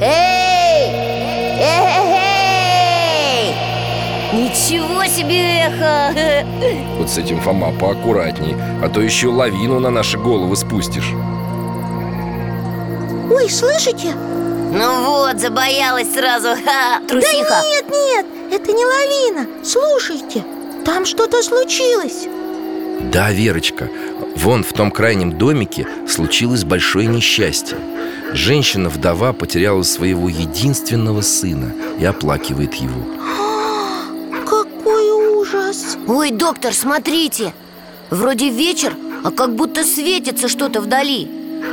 Эй! 0.00 0.90
Эй! 1.60 2.22
Ничего 4.32 5.04
себе 5.04 5.66
эхо! 5.66 6.12
Вот 6.98 7.08
с 7.08 7.18
этим, 7.18 7.40
Фома, 7.40 7.72
поаккуратней 7.72 8.56
А 8.82 8.88
то 8.88 9.00
еще 9.00 9.28
лавину 9.28 9.78
на 9.78 9.90
наши 9.90 10.18
головы 10.18 10.56
спустишь 10.56 11.12
Ой, 13.34 13.48
слышите? 13.48 14.14
Ну 14.14 15.04
вот, 15.04 15.40
забоялась 15.40 16.12
сразу, 16.12 16.48
Ха, 16.48 17.00
трусиха. 17.08 17.48
Да 17.48 17.62
нет, 17.62 17.84
нет, 17.90 18.26
это 18.50 18.72
не 18.72 18.84
лавина. 18.84 19.46
Слушайте, 19.64 20.44
там 20.84 21.06
что-то 21.06 21.42
случилось. 21.42 22.26
Да, 23.10 23.32
Верочка, 23.32 23.88
вон 24.36 24.62
в 24.62 24.72
том 24.74 24.90
крайнем 24.90 25.38
домике 25.38 25.86
случилось 26.06 26.64
большое 26.64 27.06
несчастье. 27.06 27.78
Женщина-вдова 28.32 29.32
потеряла 29.32 29.82
своего 29.82 30.28
единственного 30.28 31.22
сына 31.22 31.72
и 31.98 32.04
оплакивает 32.04 32.74
его. 32.74 33.02
Какой 34.44 35.10
ужас! 35.38 35.96
Ой, 36.06 36.30
доктор, 36.30 36.74
смотрите! 36.74 37.54
Вроде 38.10 38.50
вечер, 38.50 38.94
а 39.24 39.30
как 39.30 39.54
будто 39.54 39.84
светится 39.84 40.48
что-то 40.48 40.82
вдали. 40.82 41.30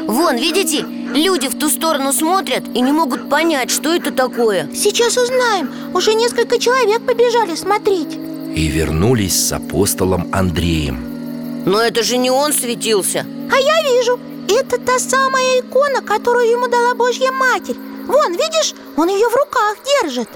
Вон, 0.08 0.38
видите, 0.38 0.86
люди 1.14 1.48
в 1.48 1.58
ту 1.58 1.70
сторону 1.70 2.14
смотрят 2.14 2.64
и 2.74 2.82
не 2.82 2.92
могут 2.92 3.30
понять, 3.30 3.72
что 3.72 3.94
это 3.94 4.12
такое. 4.12 4.70
Сейчас 4.74 5.18
узнаем. 5.18 5.72
Уже 5.94 6.14
несколько 6.14 6.60
человек 6.60 7.06
побежали 7.06 7.56
смотреть. 7.56 8.18
И 8.56 8.68
вернулись 8.68 9.48
с 9.48 9.52
апостолом 9.52 10.28
Андреем. 10.32 11.64
Но 11.66 11.82
это 11.82 12.04
же 12.04 12.18
не 12.18 12.32
он 12.32 12.54
светился. 12.54 13.26
А 13.52 13.58
я 13.58 13.84
вижу, 13.84 14.20
это 14.48 14.80
та 14.80 15.00
самая 15.00 15.60
икона, 15.60 16.02
которую 16.02 16.50
ему 16.50 16.68
дала 16.68 16.96
Божья 16.96 17.32
Матерь. 17.32 17.78
Вон, 18.08 18.32
видишь, 18.32 18.74
он 18.98 19.10
ее 19.10 19.28
в 19.30 19.36
руках 19.36 19.78
держит. 19.86 20.30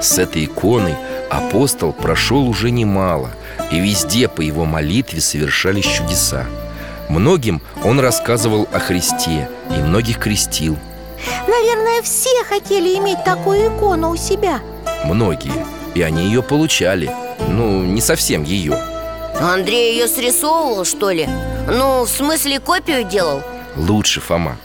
С 0.00 0.18
этой 0.18 0.44
иконой 0.44 0.96
апостол 1.30 1.92
прошел 1.92 2.48
уже 2.48 2.72
немало 2.72 3.30
И 3.70 3.78
везде 3.78 4.26
по 4.26 4.40
его 4.40 4.64
молитве 4.64 5.20
совершались 5.20 5.86
чудеса 5.86 6.44
Многим 7.12 7.60
он 7.84 8.00
рассказывал 8.00 8.66
о 8.72 8.78
Христе 8.78 9.46
и 9.68 9.74
многих 9.74 10.18
крестил. 10.18 10.78
Наверное, 11.46 12.00
все 12.00 12.30
хотели 12.48 12.96
иметь 12.96 13.22
такую 13.22 13.68
икону 13.68 14.12
у 14.12 14.16
себя. 14.16 14.60
Многие. 15.04 15.52
И 15.94 16.00
они 16.00 16.24
ее 16.24 16.42
получали. 16.42 17.10
Ну, 17.50 17.84
не 17.84 18.00
совсем 18.00 18.44
ее 18.44 18.78
Андрей 19.38 19.92
ее 19.92 20.08
срисовывал, 20.08 20.86
что 20.86 21.10
ли? 21.10 21.28
Ну, 21.68 22.04
в 22.04 22.08
смысле 22.08 22.60
копию 22.60 23.04
делал? 23.04 23.42
Лучше, 23.76 24.20
Фома. 24.22 24.56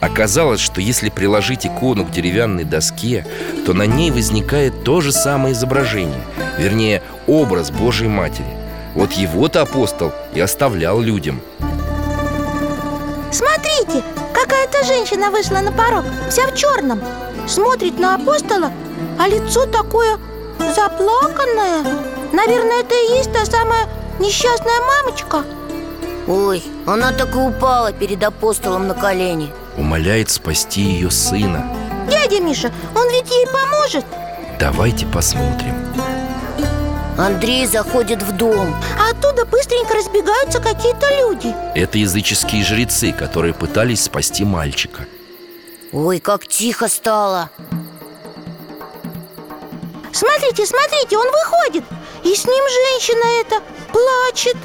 Оказалось, 0.00 0.60
что 0.60 0.82
если 0.82 1.08
приложить 1.08 1.64
икону 1.64 2.04
к 2.04 2.10
деревянной 2.10 2.64
доске, 2.64 3.26
то 3.64 3.72
на 3.72 3.86
ней 3.86 4.10
возникает 4.10 4.84
то 4.84 5.00
же 5.00 5.10
самое 5.10 5.54
изображение. 5.54 6.20
Вернее, 6.58 7.02
образ 7.26 7.70
Божьей 7.70 8.08
Матери. 8.08 8.44
Вот 8.94 9.12
его-то 9.12 9.62
апостол 9.62 10.12
и 10.34 10.40
оставлял 10.40 11.00
людям 11.00 11.40
женщина 14.84 15.30
вышла 15.30 15.60
на 15.60 15.72
порог, 15.72 16.04
вся 16.28 16.46
в 16.46 16.54
черном 16.54 17.00
Смотрит 17.46 17.98
на 17.98 18.14
апостола, 18.14 18.72
а 19.18 19.28
лицо 19.28 19.66
такое 19.66 20.18
заплаканное. 20.58 21.84
Наверное, 22.32 22.80
это 22.80 22.94
и 22.94 23.18
есть 23.18 23.32
та 23.32 23.44
самая 23.44 23.86
несчастная 24.18 24.80
мамочка. 24.80 25.44
Ой, 26.26 26.62
она 26.86 27.12
так 27.12 27.34
и 27.34 27.38
упала 27.38 27.92
перед 27.92 28.22
апостолом 28.24 28.88
на 28.88 28.94
колени. 28.94 29.52
Умоляет 29.76 30.30
спасти 30.30 30.80
ее 30.80 31.10
сына. 31.10 31.70
Дядя 32.10 32.40
Миша, 32.40 32.72
он 32.94 33.08
ведь 33.10 33.30
ей 33.30 33.46
поможет. 33.46 34.06
Давайте 34.58 35.04
посмотрим 35.06 35.74
Андрей 37.16 37.66
заходит 37.66 38.22
в 38.22 38.32
дом. 38.36 38.74
А 38.98 39.10
оттуда 39.10 39.44
быстренько 39.44 39.94
разбегаются 39.94 40.60
какие-то 40.60 41.06
люди. 41.20 41.54
Это 41.74 41.98
языческие 41.98 42.64
жрецы, 42.64 43.12
которые 43.12 43.54
пытались 43.54 44.04
спасти 44.04 44.44
мальчика. 44.44 45.06
Ой, 45.92 46.18
как 46.18 46.46
тихо 46.48 46.88
стало. 46.88 47.50
Смотрите, 50.12 50.66
смотрите, 50.66 51.16
он 51.16 51.26
выходит. 51.30 51.84
И 52.24 52.34
с 52.34 52.44
ним 52.46 52.64
женщина 52.64 53.24
эта 53.40 53.60
плачет 53.92 54.56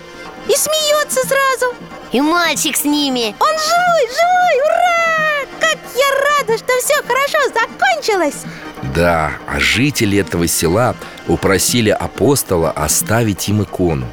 И 0.48 0.54
смеется 0.56 1.22
сразу. 1.28 1.76
И 2.12 2.22
мальчик 2.22 2.76
с 2.76 2.84
ними. 2.84 3.36
Он 3.40 3.48
живой, 3.48 4.08
живой, 4.08 4.66
ура! 4.66 5.46
Как 5.60 5.78
я 5.96 6.40
рада, 6.40 6.58
что 6.58 6.74
все 6.80 6.96
хорошо 7.04 7.54
закончилось 7.54 8.44
Да, 8.82 9.32
а 9.48 9.60
жители 9.60 10.18
этого 10.18 10.48
села 10.48 10.96
упросили 11.28 11.90
апостола 11.90 12.72
оставить 12.72 13.50
им 13.50 13.64
икону 13.64 14.08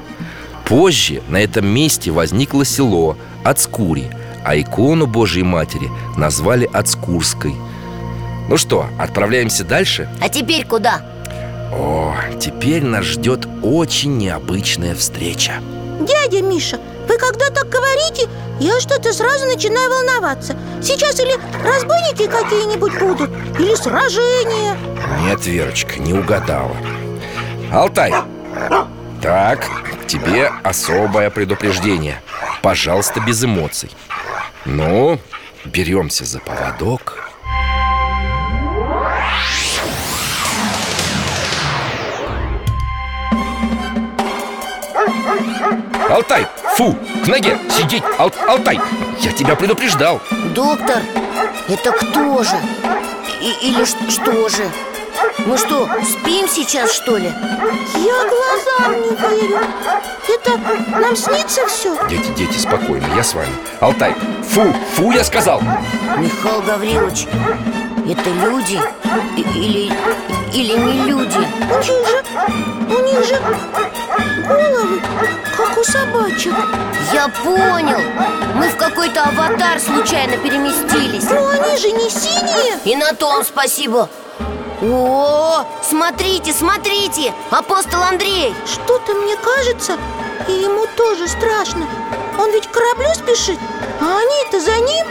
Позже 0.65 1.23
на 1.29 1.41
этом 1.41 1.67
месте 1.67 2.11
возникло 2.11 2.65
село 2.65 3.17
Ацкури 3.45 4.11
А 4.45 4.59
икону 4.59 5.07
Божьей 5.07 5.45
Матери 5.45 5.89
назвали 6.17 6.69
Ацкурской 6.73 7.55
Ну 8.49 8.57
что, 8.57 8.87
отправляемся 8.99 9.65
дальше? 9.65 10.09
А 10.21 10.29
теперь 10.29 10.67
куда? 10.67 11.03
О, 11.73 12.15
теперь 12.41 12.85
нас 12.85 13.05
ждет 13.05 13.47
очень 13.63 14.19
необычная 14.19 14.95
встреча 14.95 15.55
Дядя 16.01 16.43
Миша, 16.43 16.79
вы 17.07 17.19
когда 17.19 17.51
так 17.51 17.69
говорите, 17.69 18.29
я 18.61 18.81
что-то 18.81 19.13
сразу 19.13 19.47
начинаю 19.47 19.91
волноваться. 19.91 20.57
Сейчас 20.83 21.21
или 21.21 21.35
разбойники 21.65 22.27
какие-нибудь 22.27 22.99
будут, 22.99 23.31
или 23.59 23.75
сражения. 23.75 24.77
Нет, 25.23 25.47
Верочка, 25.47 26.01
не 26.01 26.15
угадала. 26.15 26.77
Алтай 27.73 28.13
Так, 29.23 29.69
тебе 30.07 30.51
особое 30.63 31.31
предупреждение. 31.31 32.23
Пожалуйста, 32.63 33.21
без 33.21 33.45
эмоций. 33.45 33.91
Ну, 34.65 35.19
беремся 35.65 36.25
за 36.25 36.41
поводок 36.41 37.26
Алтай, 46.11 46.47
фу, 46.77 46.97
к 47.25 47.27
ноге, 47.29 47.59
сидеть, 47.71 48.03
Ал- 48.19 48.33
Алтай 48.49 48.81
Я 49.21 49.33
тебя 49.33 49.57
предупреждал 49.57 50.21
Доктор, 50.55 51.03
это 51.69 51.93
кто 51.93 52.43
же? 52.43 52.57
И- 53.41 53.69
или 53.69 53.85
ш- 53.85 53.97
что 54.09 54.49
же? 54.49 54.71
Мы 55.47 55.57
что, 55.59 55.89
спим 56.05 56.49
сейчас, 56.49 56.93
что 56.93 57.17
ли? 57.17 57.27
Я 57.27 58.29
глазам 58.29 58.93
не 59.03 59.17
верю 59.17 59.59
Это 60.29 60.59
нам 60.99 61.17
снится 61.17 61.67
все? 61.67 61.97
Дети, 62.09 62.29
дети, 62.37 62.59
спокойно, 62.59 63.07
я 63.17 63.23
с 63.23 63.35
вами 63.35 63.53
Алтай, 63.81 64.15
фу, 64.49 64.73
фу, 64.95 65.11
я 65.13 65.25
сказал 65.25 65.61
Михаил 66.19 66.63
Гаврилович, 66.63 67.27
это 68.09 68.31
люди? 68.31 68.81
Или, 69.37 69.93
или 70.53 70.79
не 70.79 71.03
люди? 71.03 71.39
У 71.71 71.79
них 71.79 72.07
же, 72.07 72.25
у 72.89 73.03
них 73.03 73.27
же 73.27 73.41
головы, 74.47 75.01
как 75.57 75.77
у 75.77 75.85
собачек. 75.85 76.55
Я 77.13 77.29
понял. 77.29 78.01
Мы 78.55 78.69
в 78.69 78.77
какой-то 78.77 79.25
аватар 79.25 79.81
случайно 79.81 80.37
переместились. 80.37 81.29
Но 81.31 81.49
они 81.49 81.77
же 81.79 81.91
не 81.91 82.09
синие. 82.11 82.79
И 82.85 82.97
на 82.97 83.13
том 83.15 83.45
спасибо. 83.45 84.09
О, 84.83 85.65
смотрите, 85.83 86.53
смотрите 86.53 87.33
Апостол 87.51 88.03
Андрей. 88.03 88.55
Что-то 88.67 89.15
мне 89.15 89.35
кажется, 89.37 89.97
и 90.49 90.53
ему 90.53 90.87
тоже 90.97 91.27
страшно. 91.27 91.87
Он 92.39 92.51
ведь 92.53 92.67
к 92.67 92.71
кораблю 92.71 93.09
спешит, 93.15 93.59
а 94.01 94.19
они-то 94.19 94.61
за 94.61 94.77
ним. 94.77 95.07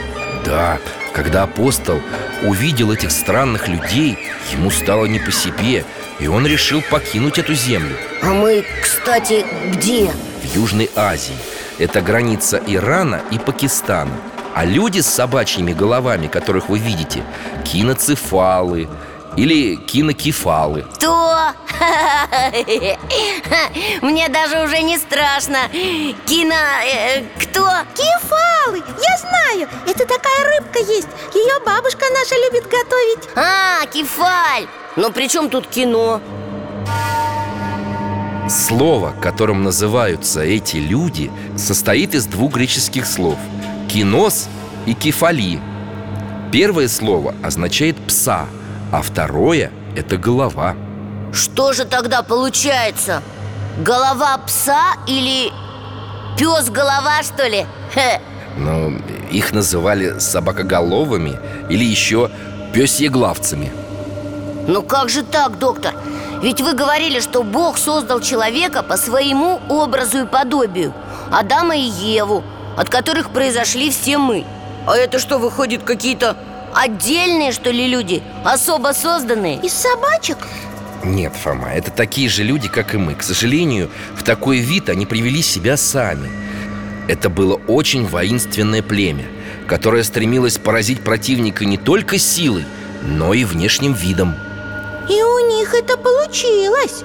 Да, 0.46 0.78
когда 1.16 1.44
апостол 1.44 2.02
увидел 2.44 2.92
этих 2.92 3.10
странных 3.10 3.68
людей 3.70 4.18
Ему 4.52 4.70
стало 4.70 5.06
не 5.06 5.20
по 5.20 5.32
себе 5.32 5.86
И 6.20 6.28
он 6.28 6.46
решил 6.46 6.82
покинуть 6.82 7.40
эту 7.40 7.54
землю. 7.54 7.96
А 8.22 8.34
мы, 8.34 8.66
кстати, 8.82 9.46
где? 9.72 10.12
В 10.42 10.56
Южной 10.56 10.90
Азии. 10.96 11.36
Это 11.80 12.02
граница 12.02 12.62
Ирана 12.68 13.22
и 13.32 13.40
Пакистана. 13.40 14.12
А 14.54 14.64
люди 14.64 15.02
с 15.02 15.08
собачьими 15.08 15.74
головами, 15.74 16.28
которых 16.28 16.70
вы 16.70 16.80
видите 16.80 17.24
Киноцефалы 17.66 18.88
или 19.38 19.76
кинокефалы 19.76 20.86
Кто? 20.96 21.38
Мне 24.02 24.30
даже 24.30 24.64
уже 24.64 24.82
не 24.82 24.98
страшно 24.98 25.58
Кино... 26.26 26.56
э, 26.86 27.24
кто? 27.42 27.68
Кефалы, 27.94 28.78
я 28.78 29.18
знаю, 29.18 29.68
это 29.86 30.06
такая 30.06 30.58
рыбка 30.58 30.80
есть 30.80 31.10
Ее 31.34 31.60
бабушка 31.66 32.06
наша 32.14 32.36
любит 32.46 32.64
готовить 32.64 33.28
А, 33.36 33.86
кефаль 33.88 34.68
Но 34.96 35.12
при 35.12 35.28
чем 35.28 35.50
тут 35.50 35.68
кино? 35.68 36.22
Слово, 38.48 39.14
которым 39.22 39.64
называются 39.64 40.42
эти 40.42 40.78
люди, 40.78 41.32
состоит 41.58 42.14
из 42.14 42.28
двух 42.28 42.54
греческих 42.54 43.08
слов 43.08 43.40
«кинос» 43.90 44.48
и 44.86 44.94
«кефали». 44.94 45.60
Первое 46.52 46.88
слово 46.88 47.34
означает 47.42 47.98
«пса», 48.06 48.46
а 48.92 49.02
второе– 49.02 49.72
это 49.96 50.18
«голова». 50.18 50.76
Что 51.34 51.74
же 51.74 51.86
тогда 51.86 52.22
получается? 52.22 53.22
Голова 53.78 54.38
пса 54.38 54.96
или 55.06 55.52
пес 56.38 56.70
голова, 56.70 57.24
что 57.24 57.46
ли? 57.48 57.66
Хе. 57.94 58.22
Но 58.58 58.94
их 59.32 59.52
называли 59.52 60.20
собакоголовыми 60.20 61.38
или 61.70 61.84
еще 61.84 62.30
пёсьеглавцами 62.74 63.72
Ну 64.68 64.82
как 64.82 65.10
же 65.10 65.24
так, 65.24 65.60
доктор? 65.60 65.94
Ведь 66.42 66.62
вы 66.62 66.74
говорили, 66.74 67.20
что 67.20 67.44
Бог 67.44 67.78
создал 67.78 68.22
человека 68.22 68.82
по 68.82 68.98
своему 68.98 69.60
образу 69.70 70.20
и 70.24 70.26
подобию 70.26 70.94
Адама 71.32 71.76
и 71.76 71.82
Еву, 71.82 72.44
от 72.78 72.90
которых 72.90 73.32
произошли 73.32 73.90
все 73.90 74.18
мы 74.18 74.46
А 74.86 74.96
это 74.96 75.20
что, 75.20 75.38
выходит, 75.38 75.84
какие-то 75.84 76.38
отдельные, 76.76 77.52
что 77.52 77.72
ли, 77.72 77.88
люди? 77.88 78.22
Особо 78.44 78.94
созданные? 78.94 79.60
Из 79.62 79.74
собачек? 79.74 80.38
Нет, 81.04 81.34
Фома, 81.44 81.70
это 81.70 81.92
такие 81.92 82.30
же 82.30 82.44
люди, 82.44 82.68
как 82.68 82.96
и 82.96 82.98
мы 82.98 83.14
К 83.14 83.22
сожалению, 83.24 83.90
в 84.16 84.24
такой 84.24 84.58
вид 84.58 84.90
они 84.90 85.06
привели 85.06 85.42
себя 85.42 85.78
сами 85.78 86.32
Это 87.08 87.30
было 87.30 87.62
очень 87.68 88.06
воинственное 88.08 88.82
племя 88.82 89.26
Которое 89.68 90.04
стремилось 90.04 90.58
поразить 90.58 91.02
противника 91.02 91.64
не 91.66 91.78
только 91.78 92.18
силой, 92.18 92.66
но 93.04 93.34
и 93.34 93.44
внешним 93.44 93.94
видом 93.94 94.36
И 95.08 95.22
у 95.22 95.48
них 95.48 95.76
это 95.76 95.96
получилось 95.96 97.04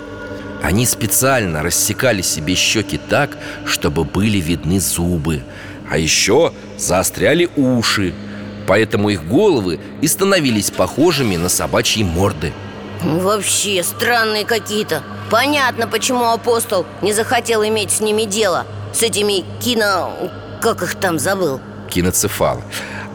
Они 0.63 0.87
специально 0.87 1.63
рассекали 1.63 2.23
себе 2.23 2.55
щеки 2.55 2.97
так, 2.97 3.37
чтобы 3.67 4.05
были 4.05 4.39
видны 4.39 4.81
зубы 4.81 5.43
А 5.91 5.99
еще 5.99 6.55
заостряли 6.79 7.51
уши 7.57 8.15
Поэтому 8.71 9.09
их 9.09 9.27
головы 9.27 9.81
и 10.01 10.07
становились 10.07 10.71
похожими 10.71 11.35
на 11.35 11.49
собачьи 11.49 12.05
морды. 12.05 12.53
Вообще 13.03 13.83
странные 13.83 14.45
какие-то. 14.45 15.03
Понятно, 15.29 15.89
почему 15.89 16.27
апостол 16.27 16.87
не 17.03 17.13
захотел 17.13 17.65
иметь 17.65 17.91
с 17.91 18.01
ними 18.01 18.23
дело. 18.23 18.65
С 18.93 19.03
этими 19.03 19.45
кино... 19.59 20.13
как 20.63 20.85
их 20.85 20.95
там 20.95 21.19
забыл? 21.19 21.59
киноцефалы. 21.89 22.63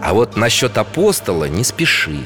А 0.01 0.13
вот 0.13 0.35
насчет 0.35 0.77
апостола 0.77 1.45
не 1.45 1.63
спеши. 1.63 2.19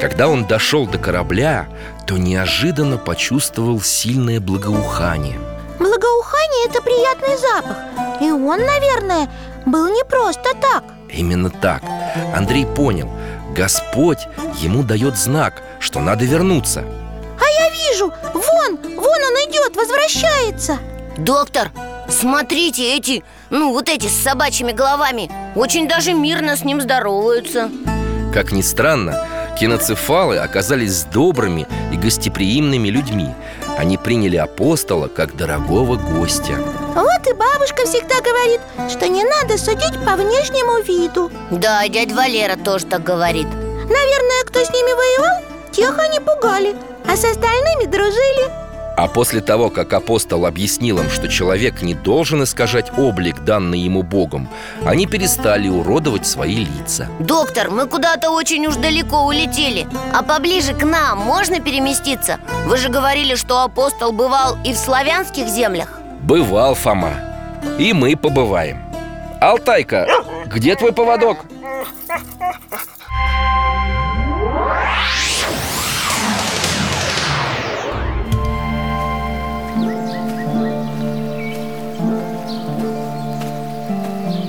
Когда 0.00 0.28
он 0.28 0.46
дошел 0.46 0.86
до 0.86 0.96
корабля, 0.96 1.68
то 2.06 2.16
неожиданно 2.16 2.96
почувствовал 2.96 3.82
сильное 3.82 4.40
благоухание. 4.40 5.38
Благоухание– 5.78 6.66
это 6.70 6.80
приятный 6.80 7.36
запах. 7.36 7.76
И 8.22 8.30
он, 8.30 8.60
наверное, 8.64 9.28
был 9.66 9.88
не 9.88 10.04
просто 10.04 10.54
так. 10.60 10.84
Именно 11.10 11.50
так. 11.50 11.82
Андрей 12.34 12.64
понял. 12.64 13.10
Господь 13.54 14.26
ему 14.58 14.82
дает 14.82 15.16
знак, 15.16 15.62
что 15.80 16.00
надо 16.00 16.24
вернуться. 16.24 16.84
А 17.38 17.62
я 17.62 17.70
вижу, 17.70 18.12
вон, 18.32 18.78
вон 18.96 19.22
он 19.22 19.50
идет, 19.50 19.76
возвращается. 19.76 20.78
Доктор, 21.18 21.70
смотрите, 22.08 22.96
эти, 22.96 23.24
ну 23.50 23.72
вот 23.72 23.88
эти 23.88 24.06
с 24.06 24.22
собачьими 24.22 24.72
головами. 24.72 25.30
Очень 25.54 25.88
даже 25.88 26.12
мирно 26.12 26.56
с 26.56 26.64
ним 26.64 26.80
здороваются. 26.80 27.70
Как 28.32 28.52
ни 28.52 28.60
странно, 28.60 29.26
киноцефалы 29.58 30.36
оказались 30.38 31.04
добрыми 31.04 31.66
и 31.92 31.96
гостеприимными 31.96 32.88
людьми. 32.88 33.28
Они 33.78 33.96
приняли 33.96 34.36
апостола 34.36 35.08
как 35.08 35.36
дорогого 35.36 35.96
гостя 35.96 36.58
Вот 36.96 37.26
и 37.28 37.34
бабушка 37.34 37.84
всегда 37.84 38.22
говорит, 38.22 38.60
что 38.90 39.06
не 39.06 39.22
надо 39.22 39.58
судить 39.58 40.02
по 40.02 40.16
внешнему 40.16 40.82
виду. 40.82 41.30
Да, 41.50 41.84
и 41.84 41.90
дядя 41.90 42.14
Валера 42.14 42.56
тоже 42.56 42.86
так 42.86 43.02
говорит. 43.04 43.46
Наверное, 43.46 44.44
кто 44.46 44.64
с 44.64 44.70
ними 44.70 44.92
воевал, 44.92 45.44
тех 45.72 45.98
они 45.98 46.20
пугали 46.20 46.74
А 47.06 47.14
с 47.14 47.24
остальными 47.24 47.84
дружили. 47.84 48.50
А 48.96 49.08
после 49.08 49.42
того, 49.42 49.68
как 49.68 49.92
апостол 49.92 50.46
объяснил 50.46 50.98
им, 50.98 51.10
что 51.10 51.28
человек 51.28 51.82
не 51.82 51.92
должен 51.92 52.42
искажать 52.44 52.90
облик, 52.96 53.40
данный 53.40 53.80
ему 53.80 54.02
Богом 54.02 54.48
Они 54.86 55.06
перестали 55.06 55.68
уродовать 55.68 56.26
свои 56.26 56.64
лица. 56.64 57.08
Доктор, 57.18 57.70
мы 57.70 57.88
куда-то 57.88 58.30
очень 58.30 58.66
уж 58.66 58.76
далеко 58.76 59.26
улетели 59.26 59.86
А 60.14 60.22
поближе 60.22 60.72
к 60.72 60.82
нам 60.82 61.18
можно 61.18 61.60
переместиться? 61.60 62.38
Вы 62.64 62.78
же 62.78 62.88
говорили, 62.88 63.34
что 63.34 63.60
апостол 63.62 64.12
бывал 64.12 64.56
и 64.64 64.72
в 64.72 64.78
славянских 64.78 65.46
землях 65.46 66.00
Бывал 66.26 66.74
Фома. 66.74 67.12
И 67.78 67.92
мы 67.92 68.16
побываем. 68.16 68.78
Алтайка, 69.40 70.08
где 70.46 70.74
твой 70.74 70.92
поводок? 70.92 71.44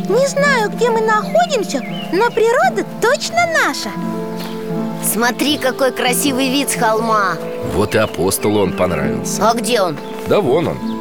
Не 0.10 0.28
знаю, 0.28 0.72
где 0.72 0.90
мы 0.90 1.02
находимся, 1.02 1.84
но 2.12 2.32
природа 2.32 2.84
точно 3.00 3.46
наша. 3.54 3.92
Смотри, 5.04 5.60
какой 5.60 5.92
красивый 5.92 6.50
вид 6.50 6.72
с 6.72 6.76
холма. 6.76 7.36
Вот 7.76 7.94
и 7.94 8.00
апостолу 8.00 8.62
он 8.62 8.74
понравился. 8.74 9.48
А 9.48 9.54
где 9.54 9.80
он? 9.80 9.96
Да 10.28 10.42
вон 10.42 10.70
он 10.70 10.97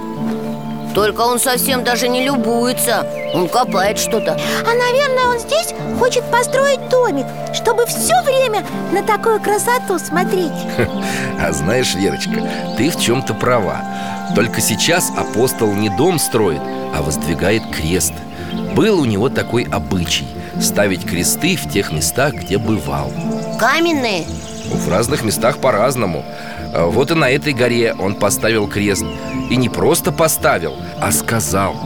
Только 0.96 1.20
он 1.20 1.38
совсем 1.38 1.84
даже 1.84 2.08
не 2.08 2.24
любуется. 2.24 3.06
Он 3.34 3.48
копает 3.48 3.98
что-то. 3.98 4.40
А, 4.62 4.74
наверное, 4.74 5.26
он 5.26 5.38
здесь 5.38 5.74
хочет 5.98 6.24
построить 6.30 6.88
домик 6.88 7.26
Чтобы 7.52 7.84
все 7.84 8.14
время 8.22 8.64
на 8.92 9.02
такую 9.02 9.38
красоту 9.38 9.98
смотреть. 9.98 10.54
А 11.38 11.52
знаешь, 11.52 11.94
Верочка, 11.94 12.42
ты 12.78 12.88
в 12.88 12.98
чем-то 12.98 13.34
права. 13.34 13.82
Только 14.34 14.62
сейчас 14.62 15.12
апостол 15.14 15.70
не 15.74 15.90
дом 15.90 16.18
строит, 16.18 16.62
а 16.94 17.02
воздвигает 17.02 17.62
крест. 17.70 18.14
Был 18.74 18.98
у 18.98 19.04
него 19.04 19.28
такой 19.28 19.64
обычай 19.64 20.26
Ставить 20.58 21.04
кресты 21.04 21.56
в 21.56 21.70
тех 21.70 21.92
местах, 21.92 22.32
где 22.32 22.56
бывал. 22.56 23.12
Каменные? 23.60 24.24
В 24.70 24.88
разных 24.90 25.22
местах 25.24 25.58
по-разному. 25.60 26.24
А 26.74 26.86
Вот 26.86 27.10
и 27.10 27.14
на 27.14 27.30
этой 27.30 27.52
горе 27.52 27.94
он 27.98 28.14
поставил 28.14 28.68
крест. 28.68 29.04
И 29.50 29.56
не 29.56 29.68
просто 29.68 30.12
поставил, 30.12 30.76
а 31.00 31.12
сказал. 31.12 31.76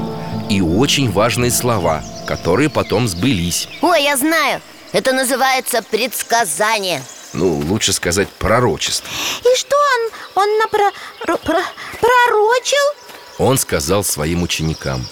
И 0.49 0.61
очень 0.61 1.11
важные 1.11 1.51
слова, 1.51 2.03
которые 2.27 2.69
потом 2.71 3.07
сбылись. 3.07 3.69
Ой, 3.83 4.03
я 4.03 4.17
знаю. 4.17 4.61
Это 4.93 5.13
называется 5.13 5.83
предсказание. 5.83 7.03
Ну, 7.33 7.63
лучше 7.69 7.93
сказать 7.93 8.29
пророчество. 8.29 9.09
И 9.43 9.57
что 9.57 9.77
он, 9.77 10.43
он 10.43 10.59
напро... 10.59 10.85
ро- 11.27 11.39
про- 11.39 12.01
пророчил? 12.01 12.97
Он 13.39 13.57
сказал 13.57 14.03
своим 14.03 14.43
ученикам. 14.43 15.07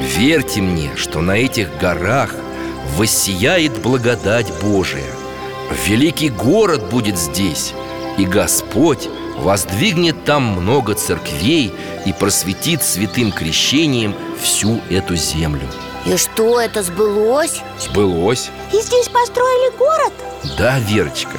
Верьте 0.00 0.60
мне, 0.60 0.90
что 0.96 1.20
на 1.20 1.32
этих 1.32 1.76
горах 1.78 2.34
воссияет 2.96 3.78
благодать 3.80 4.52
Божия 4.60 5.06
Великий 5.86 6.28
город 6.28 6.88
будет 6.90 7.18
здесь 7.18 7.74
И 8.16 8.24
Господь 8.24 9.08
воздвигнет 9.36 10.24
там 10.24 10.44
много 10.44 10.94
церквей 10.94 11.74
И 12.06 12.12
просветит 12.12 12.82
святым 12.82 13.32
крещением 13.32 14.14
всю 14.40 14.80
эту 14.90 15.16
землю 15.16 15.66
И 16.06 16.16
что, 16.16 16.60
это 16.60 16.82
сбылось? 16.84 17.62
Сбылось 17.80 18.50
И 18.72 18.80
здесь 18.80 19.08
построили 19.08 19.76
город? 19.76 20.12
Да, 20.56 20.78
Верочка, 20.78 21.38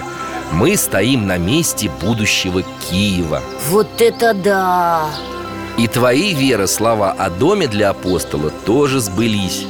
мы 0.52 0.76
стоим 0.76 1.26
на 1.26 1.38
месте 1.38 1.90
будущего 2.02 2.64
Киева 2.90 3.42
Вот 3.70 4.02
это 4.02 4.34
да! 4.34 5.10
И 5.78 5.88
твои, 5.88 6.34
Вера, 6.34 6.68
слова 6.68 7.12
о 7.12 7.30
доме 7.30 7.68
для 7.68 7.92
апостола 7.92 8.52
тоже 8.66 9.00
сбылись 9.00 9.66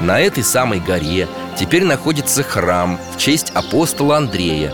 На 0.00 0.20
этой 0.20 0.42
самой 0.42 0.80
горе 0.80 1.28
теперь 1.58 1.84
находится 1.84 2.42
храм 2.42 2.98
в 3.14 3.18
честь 3.18 3.50
апостола 3.54 4.18
Андрея. 4.18 4.72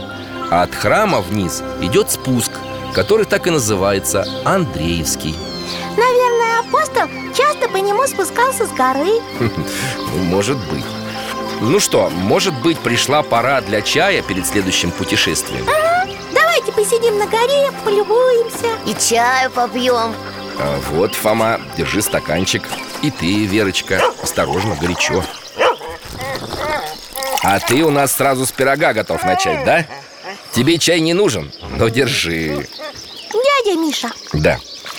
А 0.50 0.62
от 0.62 0.74
храма 0.74 1.20
вниз 1.20 1.62
идет 1.80 2.10
спуск, 2.10 2.52
который 2.92 3.24
так 3.24 3.46
и 3.46 3.50
называется 3.50 4.26
Андреевский 4.44 5.34
Наверное, 5.96 6.60
апостол 6.60 7.08
часто 7.34 7.68
по 7.68 7.76
нему 7.76 8.06
спускался 8.06 8.66
с 8.66 8.70
горы. 8.70 9.20
Ну, 9.40 10.24
Может 10.24 10.58
быть. 10.68 10.84
Ну 11.60 11.78
что, 11.78 12.10
может 12.10 12.54
быть, 12.60 12.78
пришла 12.78 13.22
пора 13.22 13.60
для 13.60 13.82
чая 13.82 14.20
перед 14.22 14.46
следующим 14.46 14.90
путешествием? 14.90 15.64
Давайте 16.34 16.72
посидим 16.72 17.18
на 17.18 17.26
горе, 17.26 17.70
полюбуемся. 17.84 18.66
И 18.84 18.94
чаю 19.00 19.50
попьем. 19.50 20.12
А 20.58 20.80
Вот, 20.90 21.14
Фома, 21.14 21.60
держи 21.76 22.02
стаканчик. 22.02 22.64
И 23.00 23.10
ты, 23.10 23.46
Верочка, 23.46 24.02
осторожно, 24.22 24.76
горячо 24.80 25.22
А 27.44 27.58
ты 27.58 27.82
у 27.82 27.90
нас 27.90 28.12
сразу 28.12 28.46
с 28.46 28.52
пирога 28.52 28.92
готов 28.92 29.24
начать, 29.24 29.64
да? 29.64 29.86
Тебе 30.52 30.78
чай 30.78 31.00
не 31.00 31.12
нужен? 31.14 31.52
Но 31.76 31.88
держи 31.88 32.68
Дядя 33.32 33.78
Миша, 33.78 34.10
Да 34.32 34.58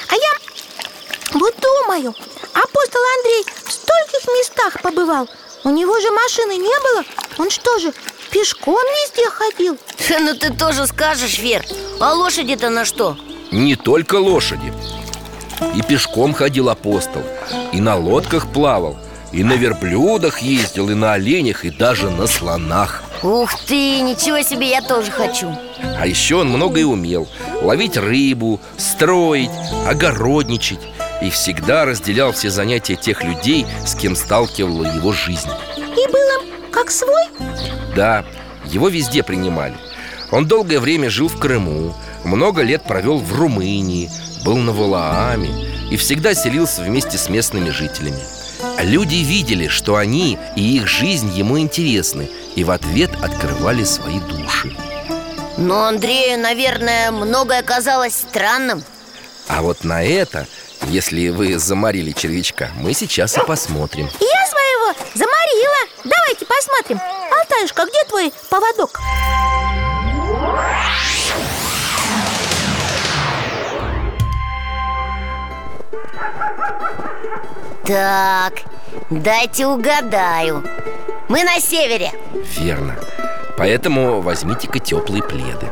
а 0.09 0.15
я 0.15 1.39
вот 1.39 1.55
думаю 1.59 2.13
Апостол 2.53 3.01
Андрей 3.17 3.45
в 3.65 3.71
стольких 3.71 4.27
местах 4.27 4.81
побывал 4.81 5.27
У 5.63 5.69
него 5.69 5.99
же 5.99 6.11
машины 6.11 6.57
не 6.57 6.79
было 6.81 7.03
Он 7.37 7.49
что 7.49 7.79
же, 7.79 7.93
пешком 8.31 8.75
везде 8.75 9.29
ходил? 9.29 9.77
Ну 10.19 10.35
ты 10.35 10.51
тоже 10.53 10.85
скажешь, 10.87 11.39
Вер 11.39 11.63
А 11.99 12.13
лошади-то 12.13 12.69
на 12.69 12.85
что? 12.85 13.17
Не 13.51 13.75
только 13.75 14.15
лошади 14.15 14.73
И 15.75 15.81
пешком 15.81 16.33
ходил 16.33 16.69
апостол 16.69 17.23
И 17.71 17.79
на 17.79 17.95
лодках 17.95 18.51
плавал 18.51 18.97
И 19.33 19.43
на 19.43 19.53
верблюдах 19.53 20.39
ездил, 20.39 20.91
и 20.91 20.93
на 20.93 21.13
оленях, 21.13 21.65
и 21.65 21.71
даже 21.71 22.11
на 22.11 22.27
слонах. 22.27 23.03
Ух 23.23 23.59
ты, 23.65 23.99
ничего 24.01 24.41
себе, 24.43 24.69
я 24.69 24.81
тоже 24.81 25.09
хочу. 25.09 25.51
А 25.97 26.05
еще 26.05 26.35
он 26.35 26.49
многое 26.49 26.85
умел. 26.85 27.27
Ловить 27.63 27.97
рыбу, 27.97 28.61
строить, 28.77 29.49
огородничать. 29.87 30.79
И 31.23 31.31
всегда 31.31 31.85
разделял 31.85 32.31
все 32.31 32.51
занятия 32.51 32.95
тех 32.95 33.23
людей, 33.23 33.65
с 33.85 33.95
кем 33.95 34.15
сталкивала 34.15 34.85
его 34.95 35.11
жизнь. 35.11 35.49
И 35.77 36.11
был 36.11 36.41
им 36.41 36.71
как 36.71 36.91
свой? 36.91 37.25
Да, 37.95 38.23
его 38.65 38.87
везде 38.87 39.23
принимали. 39.23 39.75
Он 40.31 40.45
долгое 40.47 40.79
время 40.79 41.11
жил 41.11 41.27
в 41.27 41.37
Крыму 41.37 41.93
Много 42.23 42.63
лет 42.63 42.85
провел 42.87 43.19
в 43.19 43.39
Румынии 43.39 44.09
Был 44.43 44.57
на 44.57 44.71
Валааме 44.71 45.51
И 45.91 45.95
всегда 45.95 46.33
селился 46.33 46.81
вместе 46.81 47.19
с 47.19 47.29
местными 47.29 47.69
жителями 47.69 48.17
Люди 48.79 49.15
видели, 49.15 49.67
что 49.67 49.95
они 49.95 50.37
и 50.55 50.77
их 50.77 50.87
жизнь 50.87 51.31
ему 51.33 51.59
интересны 51.59 52.29
И 52.55 52.63
в 52.63 52.71
ответ 52.71 53.11
открывали 53.21 53.83
свои 53.83 54.19
души. 54.19 54.75
Но 55.57 55.85
Андрею, 55.85 56.39
наверное, 56.39 57.11
многое 57.11 57.61
казалось 57.61 58.15
странным. 58.15 58.83
А 59.47 59.61
вот 59.61 59.83
на 59.83 60.03
это, 60.03 60.47
если 60.87 61.29
вы 61.29 61.59
заморили 61.59 62.11
червячка, 62.11 62.69
мы 62.75 62.93
сейчас 62.93 63.37
и 63.37 63.41
посмотрим. 63.41 64.09
Я 64.19 64.47
своего 64.47 64.97
заморила. 65.13 65.89
Давайте 66.03 66.45
посмотрим. 66.45 66.99
Алтаюшка, 67.39 67.85
где 67.85 68.03
твой 68.05 68.33
поводок? 68.49 68.99
Так, 77.85 78.53
дайте 79.09 79.67
угадаю. 79.67 80.63
Мы 81.27 81.43
на 81.43 81.59
севере. 81.59 82.11
Верно. 82.57 82.95
Поэтому 83.57 84.21
возьмите-ка 84.21 84.79
теплые 84.79 85.21
пледы. 85.21 85.67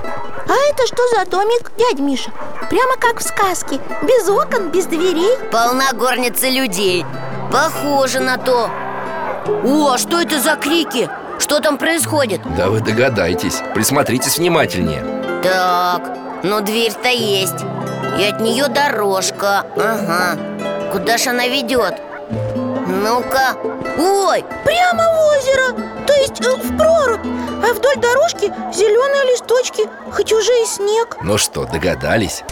А 0.48 0.54
это 0.70 0.86
что 0.88 1.08
за 1.16 1.26
домик, 1.26 1.72
дядя 1.78 2.02
Миша? 2.02 2.32
Прямо 2.70 2.96
как 2.98 3.20
в 3.20 3.24
сказке. 3.24 3.80
Без 4.04 4.28
окон, 4.28 4.70
без 4.72 4.86
дверей. 4.88 5.38
Полна 5.52 5.94
горница 5.94 6.50
людей. 6.50 7.06
Похоже 7.52 8.20
на 8.20 8.38
то. 8.38 8.70
О, 9.64 9.98
что 9.98 10.22
это 10.22 10.40
за 10.40 10.56
крики? 10.56 11.10
Что 11.40 11.60
там 11.60 11.78
происходит? 11.78 12.42
Да 12.56 12.70
вы 12.70 12.82
догадаетесь 12.82 13.62
Присмотритесь 13.74 14.38
внимательнее. 14.38 15.04
Так, 15.42 16.12
ну 16.44 16.62
дверь-то 16.62 17.10
есть. 17.10 17.66
И 18.20 18.24
от 18.24 18.42
нее 18.42 18.68
дорожка. 18.68 19.66
Ага 19.76 20.51
Куда 20.92 21.18
ж 21.18 21.28
она 21.28 21.48
ведет? 21.48 22.02
Ну-ка 22.88 23.56
Ой, 23.98 24.44
Прямо 24.66 25.04
в 25.04 25.38
озеро, 25.38 26.06
то 26.06 26.14
есть 26.14 26.42
э, 26.42 26.50
в 26.50 26.78
прорубь 26.78 27.26
А 27.64 27.74
вдоль 27.74 27.96
дорожки 27.98 28.54
зеленые 28.74 29.32
листочки, 29.32 29.90
хоть 30.12 30.34
уже 30.34 30.52
и 30.52 30.66
снег 30.66 31.18
Ну 31.24 31.38
что, 31.38 31.66
догадались? 31.66 32.44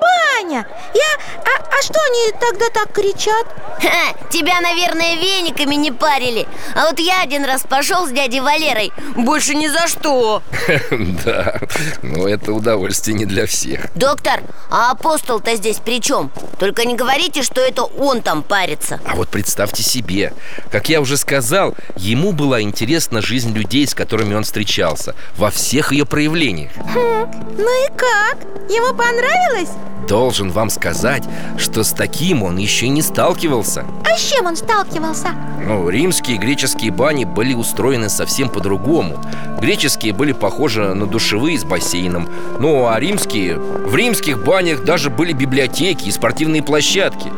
Баня 0.00 0.66
Я... 0.94 1.18
А, 1.38 1.62
а 1.62 1.82
что 1.82 1.98
они 2.10 2.32
тогда 2.40 2.66
так 2.72 2.92
кричат? 2.92 3.46
Ха, 3.80 4.14
тебя, 4.30 4.60
наверное, 4.60 5.16
вениками 5.16 5.74
не 5.76 5.92
парили 5.92 6.46
А 6.74 6.86
вот 6.88 6.98
я 6.98 7.22
один 7.22 7.44
раз 7.44 7.62
пошел 7.62 8.06
с 8.06 8.10
дядей 8.10 8.40
Валерой 8.40 8.92
Больше 9.16 9.54
ни 9.54 9.68
за 9.68 9.86
что 9.86 10.42
Да, 11.24 11.60
но 12.02 12.28
это 12.28 12.52
удовольствие 12.52 13.16
не 13.16 13.24
для 13.24 13.46
всех 13.46 13.86
Доктор, 13.94 14.40
а 14.70 14.90
апостол-то 14.90 15.54
здесь 15.56 15.78
при 15.78 16.00
чем? 16.00 16.30
Только 16.58 16.84
не 16.84 16.96
говорите, 16.96 17.42
что 17.42 17.60
это 17.60 17.82
он 17.84 18.22
там 18.22 18.42
парится 18.42 19.00
А 19.04 19.14
вот 19.14 19.28
представьте 19.28 19.82
себе, 19.82 20.32
как 20.70 20.88
я 20.88 21.00
уже 21.00 21.16
сказал, 21.16 21.74
ему 21.96 22.32
была 22.32 22.60
интересна 22.62 23.22
жизнь 23.22 23.52
людей, 23.52 23.86
с 23.86 23.94
которыми 23.94 24.34
он 24.34 24.44
встречался 24.44 25.14
Во 25.36 25.50
всех 25.50 25.92
ее 25.92 26.04
проявлениях 26.04 26.72
Ну 26.94 27.86
и 27.86 27.88
как? 27.96 28.38
Ему 28.68 28.94
понравилось? 28.94 29.70
Должен 30.08 30.50
вам 30.50 30.70
сказать, 30.70 31.24
что 31.58 31.84
с 31.84 31.90
таким 31.92 32.42
он 32.42 32.56
еще 32.56 32.88
не 32.88 33.02
сталкивался 33.02 33.84
А 34.04 34.16
с 34.16 34.30
чем 34.30 34.46
он 34.46 34.56
сталкивался? 34.56 35.28
Ну, 35.64 35.88
римские 35.88 36.36
и 36.36 36.38
греческие 36.38 36.90
бани 36.90 37.24
были 37.24 37.52
устроены 37.54 38.08
совсем 38.08 38.48
по-другому 38.48 39.18
Греческие 39.60 40.14
были 40.14 40.32
похожи 40.32 40.94
на 40.94 41.06
душевые 41.06 41.58
с 41.58 41.64
бассейном 41.64 42.28
Ну, 42.58 42.88
а 42.88 42.98
римские... 42.98 43.56
В 43.58 43.94
римских 43.94 44.42
банях 44.44 44.84
даже 44.84 45.10
были 45.10 45.32
библиотеки 45.32 46.08
и 46.08 46.12
спортивные 46.12 46.62
площадки 46.62 47.30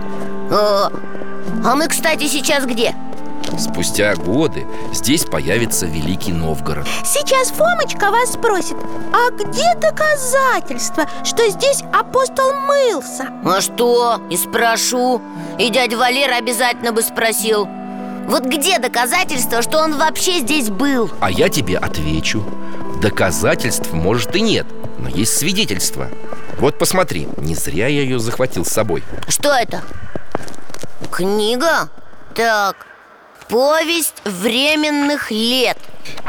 О, 0.51 0.91
А 1.65 1.75
мы, 1.75 1.89
кстати, 1.89 2.29
сейчас 2.29 2.67
где? 2.67 2.95
Спустя 3.59 4.15
годы 4.15 4.67
здесь 4.93 5.25
появится 5.25 5.87
Великий 5.87 6.33
Новгород 6.33 6.87
Сейчас 7.05 7.51
Фомочка 7.51 8.11
вас 8.11 8.33
спросит 8.33 8.77
А 9.13 9.31
где 9.31 9.75
доказательства, 9.81 11.07
что 11.25 11.49
здесь 11.51 11.83
апостол 11.93 12.53
мылся? 12.53 13.29
А 13.45 13.61
что? 13.61 14.21
И 14.31 14.37
спрошу 14.37 15.21
И 15.59 15.69
дядя 15.71 15.97
Валера 15.97 16.37
обязательно 16.37 16.93
бы 16.93 17.03
спросил 17.03 17.69
Вот 18.27 18.45
где 18.45 18.79
доказательства, 18.79 19.63
что 19.63 19.79
он 19.79 19.97
вообще 19.99 20.41
здесь 20.41 20.71
был? 20.71 21.11
А 21.21 21.31
я 21.31 21.49
тебе 21.49 21.77
отвечу 21.77 22.45
Доказательств, 23.03 23.93
может, 23.93 24.35
и 24.37 24.41
нет 24.41 24.67
Но 24.99 25.09
есть 25.09 25.37
свидетельства 25.37 26.09
Вот 26.59 26.79
посмотри, 26.79 27.29
не 27.37 27.55
зря 27.55 27.89
я 27.89 28.03
ее 28.03 28.19
захватил 28.19 28.65
с 28.65 28.69
собой 28.71 29.03
Что 29.29 29.53
это? 29.53 29.83
Книга? 31.11 31.89
Так, 32.35 32.87
повесть 33.51 34.23
временных 34.25 35.31
лет. 35.31 35.77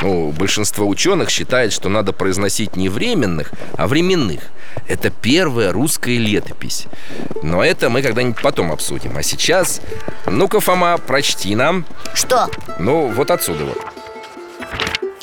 Ну, 0.01 0.31
большинство 0.31 0.87
ученых 0.87 1.29
считает, 1.29 1.71
что 1.71 1.87
надо 1.87 2.11
произносить 2.11 2.75
не 2.75 2.89
временных, 2.89 3.51
а 3.77 3.87
временных. 3.87 4.41
Это 4.87 5.09
первая 5.09 5.71
русская 5.71 6.17
летопись. 6.17 6.87
Но 7.43 7.63
это 7.63 7.89
мы 7.89 8.01
когда-нибудь 8.01 8.41
потом 8.41 8.71
обсудим. 8.71 9.15
А 9.15 9.23
сейчас, 9.23 9.81
ну-ка, 10.25 10.59
Фома, 10.59 10.97
прочти 10.97 11.55
нам. 11.55 11.85
Что? 12.13 12.49
Ну, 12.79 13.07
вот 13.07 13.31
отсюда 13.31 13.65
вот. 13.65 13.77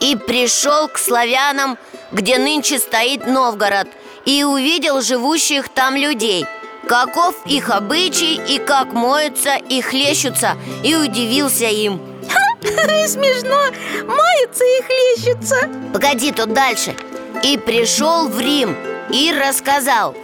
И 0.00 0.16
пришел 0.16 0.88
к 0.88 0.96
славянам, 0.96 1.76
где 2.12 2.38
нынче 2.38 2.78
стоит 2.78 3.26
Новгород 3.26 3.88
И 4.24 4.44
увидел 4.44 5.02
живущих 5.02 5.68
там 5.68 5.96
людей 5.96 6.46
Каков 6.88 7.34
их 7.44 7.68
обычай 7.68 8.40
и 8.48 8.58
как 8.58 8.94
моются 8.94 9.56
и 9.56 9.82
хлещутся 9.82 10.56
И 10.82 10.96
удивился 10.96 11.66
им. 11.66 12.00
Смешно, 13.06 13.58
моются 14.06 14.64
и 14.64 14.82
хлещутся. 14.82 15.68
Погоди, 15.92 16.32
тут 16.32 16.54
дальше. 16.54 16.94
И 17.42 17.58
пришел 17.58 18.28
в 18.28 18.40
Рим 18.40 18.74
и 19.10 19.32
рассказал. 19.32 20.14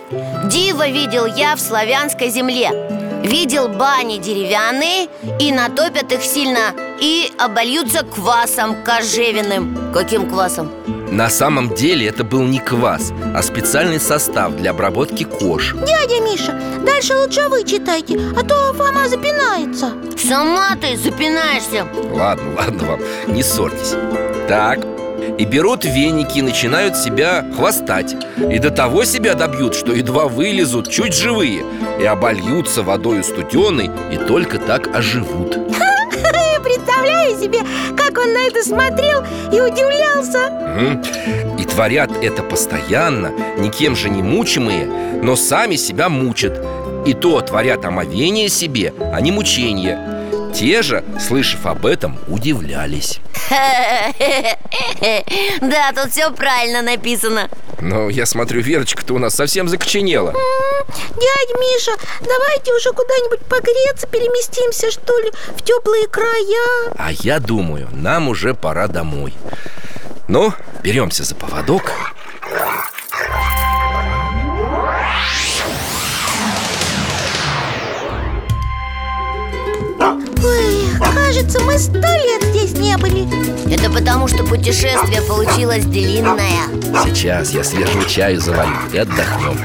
Диво 0.47 0.89
видел 0.89 1.27
я 1.27 1.55
в 1.55 1.61
славянской 1.61 2.31
земле 2.31 2.94
Видел 3.25 3.69
бани 3.69 4.19
деревянные 4.19 5.09
И 5.41 5.51
натопят 5.51 6.13
их 6.13 6.23
сильно 6.23 6.75
И 7.01 7.33
обольются 7.39 8.05
квасом 8.05 8.83
кожевенным. 8.85 9.93
Каким 9.93 10.29
квасом? 10.29 10.71
На 11.11 11.31
самом 11.31 11.75
деле 11.75 12.09
это 12.09 12.25
был 12.25 12.43
не 12.43 12.59
квас, 12.59 13.13
а 13.35 13.41
специальный 13.43 14.01
состав 14.01 14.57
для 14.57 14.71
обработки 14.71 15.23
кож. 15.23 15.73
Дядя 15.87 16.21
Миша, 16.21 16.61
дальше 16.85 17.15
лучше 17.17 17.49
вы 17.49 17.63
читайте 17.63 18.19
А 18.37 18.43
то 18.43 18.73
Фома 18.75 19.09
запинается. 19.09 19.93
Сама 20.19 20.75
ты 20.81 20.97
запинаешься. 20.97 21.87
Ладно, 22.11 22.55
ладно 22.57 22.85
вам, 22.85 23.01
не 23.29 23.43
ссорьтесь. 23.45 23.95
Так, 24.49 24.81
и 25.39 25.45
берут 25.45 25.85
веники 25.85 26.39
и 26.39 26.43
начинают 26.43 26.97
себя 26.97 27.45
хвостать. 27.57 28.17
И 28.51 28.59
до 28.59 28.71
того 28.71 29.05
себя 29.05 29.35
добьют, 29.35 29.75
что 29.75 29.93
едва 29.93 30.27
вылезут 30.27 30.91
чуть 30.91 31.15
живые 31.15 31.65
И 32.01 32.05
обольются 32.05 32.83
водою 32.83 33.23
студеной 33.23 33.91
и 34.13 34.17
только 34.17 34.59
так 34.59 34.95
оживут. 34.95 35.55
Представляю 36.65 37.39
себе, 37.39 37.61
как 37.97 38.19
он 38.19 38.33
на 38.33 38.47
это 38.47 38.63
смотрел 38.63 39.23
и 39.53 39.61
удивлялся. 39.61 40.51
И 41.59 41.65
творят 41.65 42.11
это 42.23 42.43
постоянно, 42.43 43.33
никем 43.59 43.95
же 43.95 44.09
не 44.11 44.23
мучимые, 44.23 44.87
но 45.23 45.37
сами 45.37 45.77
себя 45.77 46.09
мучат. 46.09 46.65
И 47.07 47.13
то 47.13 47.41
творят 47.43 47.85
омовение 47.85 48.49
себе, 48.49 48.95
а 49.13 49.21
не 49.21 49.31
мучение 49.31 50.14
Те 50.55 50.83
же, 50.83 51.05
слышав 51.21 51.67
об 51.67 51.85
этом, 51.85 52.19
удивлялись. 52.29 53.21
Да, 55.61 55.93
тут 55.95 56.13
все 56.13 56.31
правильно 56.31 56.83
написано. 56.83 57.49
Но 57.81 58.09
я 58.09 58.25
смотрю, 58.27 58.61
Верочка-то 58.63 59.15
у 59.15 59.19
нас 59.19 59.35
совсем 59.35 59.69
закоченела. 59.69 60.33
Дядя 60.99 61.61
Миша, 61.61 61.93
давайте 62.21 62.73
уже 62.73 62.91
куда-нибудь 62.93 63.41
погреться 63.41 64.07
Переместимся, 64.07 64.91
что 64.91 65.19
ли, 65.21 65.31
в 65.57 65.63
теплые 65.63 66.07
края. 66.09 66.93
А 66.97 67.11
я 67.13 67.41
думаю, 67.41 67.89
нам 67.93 68.29
уже 68.29 68.55
пора 68.55 68.87
домой. 68.87 69.35
Ну, 70.29 70.53
беремся 70.83 71.25
за 71.25 71.35
поводок 71.35 71.93
кажется, 81.35 81.61
мы 81.63 81.79
сто 81.79 81.99
лет 81.99 82.43
здесь 82.45 82.73
не 82.79 82.97
были. 82.97 83.27
Это 83.73 83.91
потому, 83.91 84.29
что 84.29 84.45
путешествие 84.45 85.21
получилось 85.23 85.85
длинное. 85.85 86.69
Сейчас 87.05 87.51
я 87.51 87.65
свежего 87.65 88.05
чаю 88.05 88.41
заварю 88.41 88.71
и 88.93 88.99
отдохнем. 88.99 89.59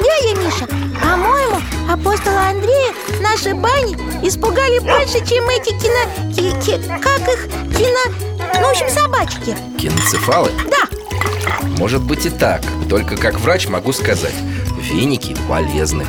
Дядя 0.00 0.40
Миша, 0.40 0.66
по-моему, 1.02 1.60
апостола 1.90 2.50
Андрея 2.50 2.92
наши 3.20 3.54
бани 3.54 3.94
испугали 4.24 4.78
больше, 4.78 5.26
чем 5.26 5.48
эти 5.48 5.70
кино... 5.70 6.32
ки- 6.32 6.64
ки- 6.64 6.80
как 7.00 7.28
их? 7.28 7.48
Кино... 7.76 8.14
Ну, 8.60 8.66
в 8.66 8.70
общем, 8.70 8.88
собачки. 8.88 9.56
Киноцефалы? 9.78 10.50
Да, 10.70 10.88
Может 11.78 12.02
быть 12.02 12.26
и 12.26 12.30
так 12.30 12.60
Только 12.88 13.16
как 13.16 13.40
врач 13.40 13.68
могу 13.68 13.92
сказать 13.92 14.34
Веники 14.80 15.36
полезны. 15.48 16.06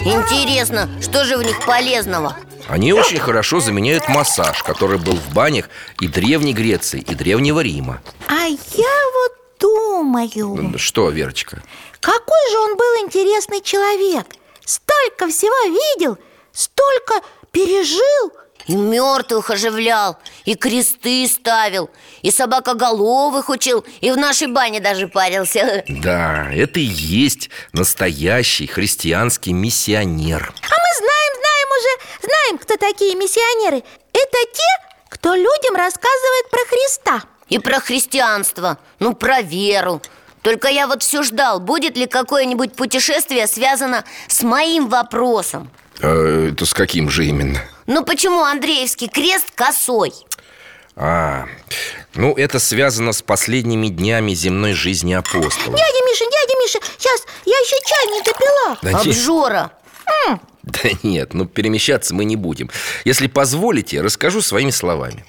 Интересно, 0.00 0.88
что 1.00 1.24
же 1.24 1.36
в 1.36 1.42
них 1.42 1.64
полезного? 1.66 2.34
Они 2.70 2.92
очень 2.92 3.18
хорошо 3.18 3.58
заменяют 3.58 4.08
массаж, 4.08 4.62
который 4.62 4.98
был 4.98 5.16
в 5.16 5.34
банях 5.34 5.68
и 6.00 6.06
Древней 6.06 6.54
Греции, 6.54 7.00
и 7.00 7.14
Древнего 7.16 7.58
Рима. 7.60 8.00
А 8.28 8.46
я 8.46 9.00
вот 9.14 9.32
думаю. 9.58 10.78
Что, 10.78 11.10
Верочка? 11.10 11.62
Какой 11.98 12.50
же 12.50 12.58
он 12.60 12.76
был 12.76 13.04
интересный 13.04 13.60
человек. 13.60 14.24
Столько 14.64 15.26
всего 15.28 15.74
видел, 15.98 16.16
столько 16.52 17.14
пережил. 17.50 18.32
И 18.66 18.76
мертвых 18.76 19.50
оживлял, 19.50 20.18
и 20.44 20.54
кресты 20.54 21.26
ставил, 21.26 21.90
и 22.22 22.30
собакоголовых 22.30 23.48
учил, 23.48 23.84
и 24.00 24.12
в 24.12 24.16
нашей 24.18 24.48
бане 24.48 24.80
даже 24.80 25.08
парился. 25.08 25.82
Да, 25.88 26.48
это 26.52 26.78
и 26.78 26.84
есть 26.84 27.50
настоящий 27.72 28.66
христианский 28.66 29.54
миссионер. 29.54 30.52
А 30.62 30.68
мы 30.68 30.98
знаем, 30.98 31.19
знаем, 32.22 32.58
кто 32.58 32.76
такие 32.76 33.14
миссионеры. 33.14 33.82
Это 34.12 34.38
те, 34.52 34.88
кто 35.08 35.34
людям 35.34 35.76
рассказывает 35.76 36.50
про 36.50 36.64
Христа. 36.66 37.22
И 37.48 37.58
про 37.58 37.80
христианство, 37.80 38.78
ну 39.00 39.12
про 39.12 39.42
веру. 39.42 40.00
Только 40.42 40.68
я 40.68 40.86
вот 40.86 41.02
все 41.02 41.22
ждал, 41.22 41.58
будет 41.60 41.96
ли 41.96 42.06
какое-нибудь 42.06 42.74
путешествие 42.74 43.46
связано 43.48 44.04
с 44.28 44.42
моим 44.42 44.88
вопросом. 44.88 45.68
А, 46.00 46.48
Это 46.48 46.64
с 46.64 46.72
каким 46.72 47.10
же 47.10 47.26
именно? 47.26 47.60
Ну 47.86 48.04
почему 48.04 48.42
Андреевский 48.42 49.08
крест 49.08 49.46
косой? 49.54 50.12
А, 50.96 51.46
ну 52.14 52.34
это 52.36 52.58
связано 52.60 53.12
с 53.12 53.20
последними 53.20 53.88
днями 53.88 54.32
земной 54.32 54.72
жизни 54.72 55.12
апостола. 55.12 55.76
Дядя 55.76 56.04
Миша, 56.06 56.24
дядя 56.24 56.54
Миша, 56.60 56.78
сейчас, 56.98 57.22
я 57.46 57.58
еще 57.58 57.76
чай 57.84 58.06
не 58.12 58.22
допила. 58.22 58.78
Да 58.82 58.92
нет. 58.92 59.16
Обжора 59.16 59.72
Да 60.72 60.90
нет, 61.02 61.34
ну 61.34 61.46
перемещаться 61.46 62.14
мы 62.14 62.24
не 62.24 62.36
будем. 62.36 62.70
Если 63.04 63.26
позволите, 63.26 64.00
расскажу 64.00 64.40
своими 64.40 64.70
словами. 64.70 65.24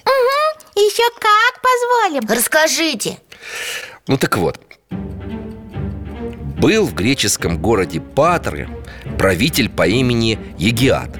Еще 0.74 1.02
как 1.20 1.60
позволим. 1.62 2.28
Расскажите. 2.28 3.18
Ну 4.06 4.16
так 4.16 4.36
вот. 4.38 4.58
Был 6.58 6.86
в 6.86 6.94
греческом 6.94 7.58
городе 7.58 8.00
Патры 8.00 8.68
правитель 9.18 9.68
по 9.68 9.86
имени 9.86 10.38
Егиат. 10.58 11.10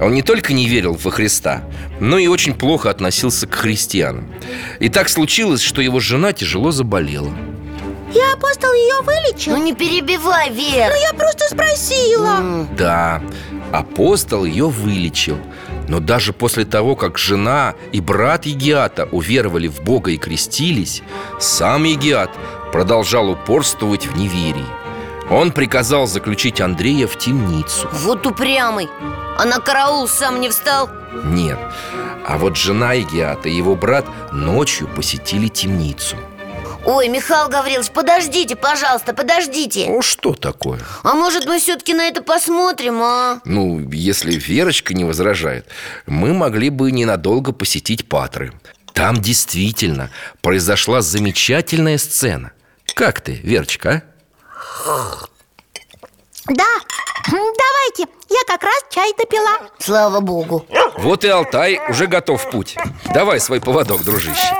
Он 0.00 0.12
не 0.14 0.22
только 0.22 0.52
не 0.52 0.66
верил 0.68 0.94
во 0.94 1.10
Христа, 1.10 1.62
но 2.00 2.18
и 2.18 2.26
очень 2.26 2.54
плохо 2.54 2.90
относился 2.90 3.46
к 3.46 3.54
христианам. 3.54 4.32
И 4.80 4.88
так 4.88 5.08
случилось, 5.08 5.60
что 5.62 5.80
его 5.82 6.00
жена 6.00 6.32
тяжело 6.32 6.70
заболела. 6.70 7.32
И 8.14 8.18
апостол 8.32 8.72
ее 8.72 9.02
вылечил? 9.02 9.52
Ну 9.56 9.62
не 9.62 9.74
перебивай, 9.74 10.50
Вер. 10.50 10.90
Ну 10.90 11.00
я 11.00 11.12
просто 11.12 11.44
спросила. 11.50 12.36
М, 12.38 12.68
Да, 12.76 13.22
апостол 13.72 14.44
ее 14.44 14.68
вылечил. 14.68 15.38
Но 15.88 16.00
даже 16.00 16.32
после 16.32 16.64
того, 16.64 16.96
как 16.96 17.18
жена 17.18 17.74
и 17.92 18.00
брат 18.00 18.46
Егиата 18.46 19.04
уверовали 19.10 19.68
в 19.68 19.82
Бога 19.82 20.10
и 20.10 20.18
крестились 20.18 21.02
Сам 21.40 21.84
Егиат 21.84 22.30
продолжал 22.72 23.30
упорствовать 23.30 24.06
в 24.06 24.16
неверии. 24.16 24.66
Он 25.30 25.52
приказал 25.52 26.06
заключить 26.06 26.60
Андрея 26.60 27.06
в 27.06 27.18
темницу. 27.18 27.88
Вот 27.92 28.26
упрямый! 28.26 28.88
А 29.38 29.44
на 29.44 29.60
караул 29.60 30.08
сам 30.08 30.40
не 30.40 30.48
встал? 30.48 30.90
Нет, 31.24 31.58
а 32.26 32.38
вот 32.38 32.56
жена 32.56 32.94
Егиата 32.94 33.48
и 33.48 33.54
его 33.54 33.76
брат 33.76 34.06
ночью 34.32 34.88
посетили 34.88 35.48
темницу 35.48 36.16
Ой, 36.88 37.08
Михаил 37.08 37.50
Гаврилович, 37.50 37.90
подождите, 37.90 38.56
пожалуйста, 38.56 39.12
подождите. 39.12 39.84
Ну 39.90 40.00
что 40.00 40.32
такое? 40.32 40.80
А 41.02 41.12
может 41.12 41.44
мы 41.44 41.58
все-таки 41.58 41.92
на 41.92 42.08
это 42.08 42.22
посмотрим, 42.22 43.02
а? 43.02 43.42
Ну, 43.44 43.90
если 43.90 44.32
Верочка 44.32 44.94
не 44.94 45.04
возражает 45.04 45.66
Мы 46.06 46.32
могли 46.32 46.70
бы 46.70 46.90
ненадолго 46.90 47.52
посетить 47.52 48.08
Патры. 48.08 48.54
Там 48.94 49.20
действительно 49.20 50.08
произошла 50.40 51.02
замечательная 51.02 51.98
сцена. 51.98 52.52
Как 52.94 53.20
ты, 53.20 53.34
Верочка, 53.34 54.02
а? 54.86 55.10
Да, 56.46 56.74
давайте, 57.26 58.10
я 58.30 58.40
как 58.46 58.62
раз 58.62 58.82
чай 58.90 59.12
допила. 59.18 59.58
Слава 59.78 60.20
богу. 60.20 60.66
Вот 60.96 61.22
и 61.22 61.28
Алтай 61.28 61.82
уже 61.90 62.06
готов 62.06 62.42
в 62.42 62.50
путь. 62.50 62.78
Давай 63.12 63.40
свой 63.40 63.60
поводок, 63.60 64.02
дружище 64.04 64.54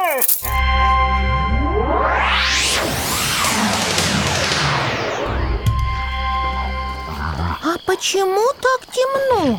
почему 7.88 8.52
так 8.60 8.86
темно? 8.92 9.58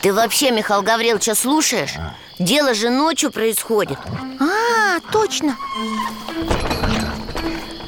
Ты 0.00 0.10
вообще, 0.14 0.50
Михаил 0.50 0.80
Гавриловича, 0.80 1.34
слушаешь? 1.34 1.92
Дело 2.38 2.72
же 2.72 2.88
ночью 2.88 3.30
происходит 3.30 3.98
А, 4.40 4.98
точно 5.12 5.56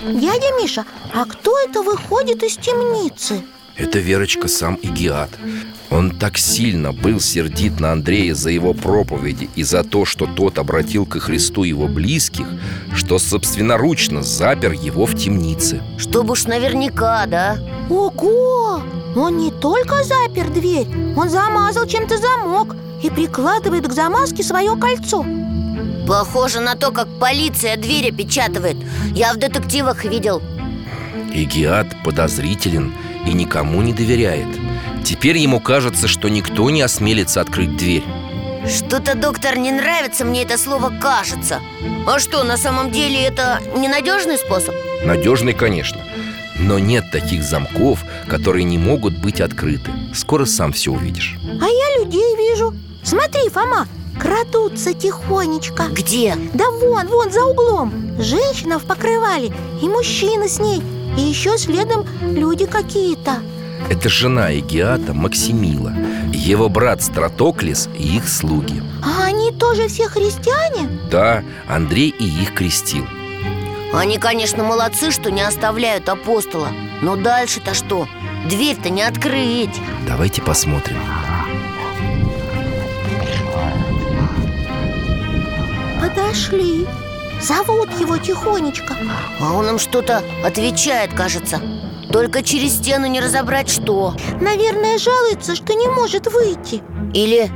Дядя 0.03 0.53
Миша, 0.61 0.85
а 1.15 1.25
кто 1.25 1.59
это 1.59 1.81
выходит 1.83 2.43
из 2.43 2.57
темницы? 2.57 3.43
Это 3.79 4.01
Верочка 4.01 4.49
сам 4.49 4.77
Игиат 4.83 5.31
Он 5.89 6.11
так 6.11 6.37
сильно 6.37 6.93
был 6.93 7.21
сердит 7.21 7.79
на 7.79 7.93
Андрея 7.93 8.35
за 8.35 8.51
его 8.51 8.75
проповеди 8.75 9.49
И 9.55 9.63
за 9.63 9.85
то, 9.85 10.05
что 10.05 10.27
тот 10.27 10.59
обратил 10.59 11.07
ко 11.07 11.21
Христу 11.21 11.63
его 11.63 11.87
близких 11.87 12.47
Что 12.93 13.21
собственноручно 13.21 14.23
запер 14.23 14.73
его 14.73 15.07
в 15.07 15.15
темнице. 15.15 15.81
Чтобы 15.97 16.33
уж 16.33 16.45
наверняка, 16.47 17.27
да? 17.27 17.59
Ого! 17.89 18.83
Он 19.17 19.39
не 19.39 19.53
только 19.53 20.03
запер 20.03 20.51
дверь, 20.51 20.89
он 21.17 21.31
замазал 21.31 21.87
чем-то 21.87 22.19
замок 22.19 22.77
и 23.03 23.11
прикладывает 23.11 23.87
к 23.87 23.93
замазке 23.93 24.43
свое 24.43 24.77
кольцо. 24.77 25.25
Похоже 26.07 26.61
на 26.61 26.75
то, 26.75 26.91
как 26.91 27.09
полиция 27.19 27.77
двери 27.77 28.11
печатывает 28.11 28.77
Я 29.15 29.33
в 29.33 29.37
детективах 29.37 30.05
видел. 30.05 30.43
Игиат 31.33 31.87
подозрителен 32.03 32.93
и 33.27 33.33
никому 33.33 33.83
не 33.83 33.93
доверяет. 33.93 34.49
Теперь 35.05 35.39
ему 35.39 35.61
кажется, 35.61 36.09
что 36.09 36.29
никто 36.29 36.69
не 36.71 36.83
осмелится 36.83 37.41
открыть 37.41 37.77
дверь. 37.77 38.05
Что-то, 38.67 39.15
доктор, 39.15 39.57
не 39.57 39.71
нравится 39.71 40.25
мне 40.25 40.43
это 40.43 40.59
слово 40.59 40.93
«кажется» 41.01 41.61
А 42.07 42.19
что, 42.19 42.43
на 42.43 42.57
самом 42.57 42.91
деле 42.91 43.23
это 43.23 43.61
ненадежный 43.77 44.39
способ? 44.39 44.75
Надежный, 45.05 45.53
конечно. 45.53 46.01
Но 46.59 46.79
нет 46.79 47.05
таких 47.13 47.43
замков, 47.43 48.03
которые 48.27 48.65
не 48.65 48.79
могут 48.79 49.19
быть 49.19 49.41
открыты. 49.41 49.91
Скоро 50.15 50.45
сам 50.47 50.73
все 50.73 50.91
увидишь. 50.91 51.37
А 51.45 51.67
я 51.67 52.03
людей 52.03 52.37
вижу. 52.37 52.75
Смотри, 53.05 53.49
Фома, 53.51 53.87
крадутся 54.19 54.95
тихонечко. 54.95 55.85
Где? 55.91 56.35
Да 56.55 56.71
вон, 56.71 57.07
вон, 57.09 57.31
за 57.31 57.45
углом. 57.45 57.93
Женщина 58.19 58.79
в 58.79 58.85
покрывале 58.85 59.53
и 59.83 59.89
мужчина 59.89 60.49
с 60.49 60.59
ней 60.59 60.83
И 61.19 61.21
еще 61.21 61.59
следом 61.59 62.07
люди 62.23 62.65
какие-то. 62.65 63.43
Это 63.91 64.09
жена 64.09 64.57
Игиата 64.57 65.13
Максимила. 65.13 65.93
Его 66.33 66.69
брат 66.69 67.03
Стратоклес 67.03 67.89
и 67.99 68.19
их 68.19 68.29
слуги. 68.29 68.81
А 69.03 69.25
они 69.25 69.51
тоже 69.51 69.89
все 69.89 70.07
христиане? 70.07 70.89
Да, 71.11 71.43
Андрей 71.67 72.15
и 72.17 72.25
их 72.25 72.55
крестил. 72.55 73.05
Они, 73.93 74.19
конечно, 74.19 74.63
молодцы, 74.63 75.11
что 75.11 75.33
не 75.33 75.41
оставляют 75.41 76.09
апостола. 76.09 76.69
Но 77.03 77.17
дальше-то 77.17 77.75
что? 77.75 78.07
Дверь-то 78.49 78.89
не 78.89 79.03
открыть. 79.03 79.75
Давайте 80.07 80.41
посмотрим. 80.41 80.99
Подошли 86.01 86.87
Зовут 87.41 87.91
его 88.01 88.19
тихонечко. 88.19 88.97
А 89.41 89.53
он 89.53 89.69
им 89.69 89.79
что-то 89.79 90.23
отвечает, 90.45 91.13
кажется. 91.15 91.61
Только 92.13 92.43
через 92.43 92.77
стену 92.77 93.07
не 93.07 93.21
разобрать 93.21 93.69
что. 93.69 94.15
Наверное, 94.41 94.99
жалуется, 94.99 95.55
что 95.55 95.75
не 95.75 95.87
может 95.89 96.27
выйти. 96.27 96.83
Или... 97.15 97.51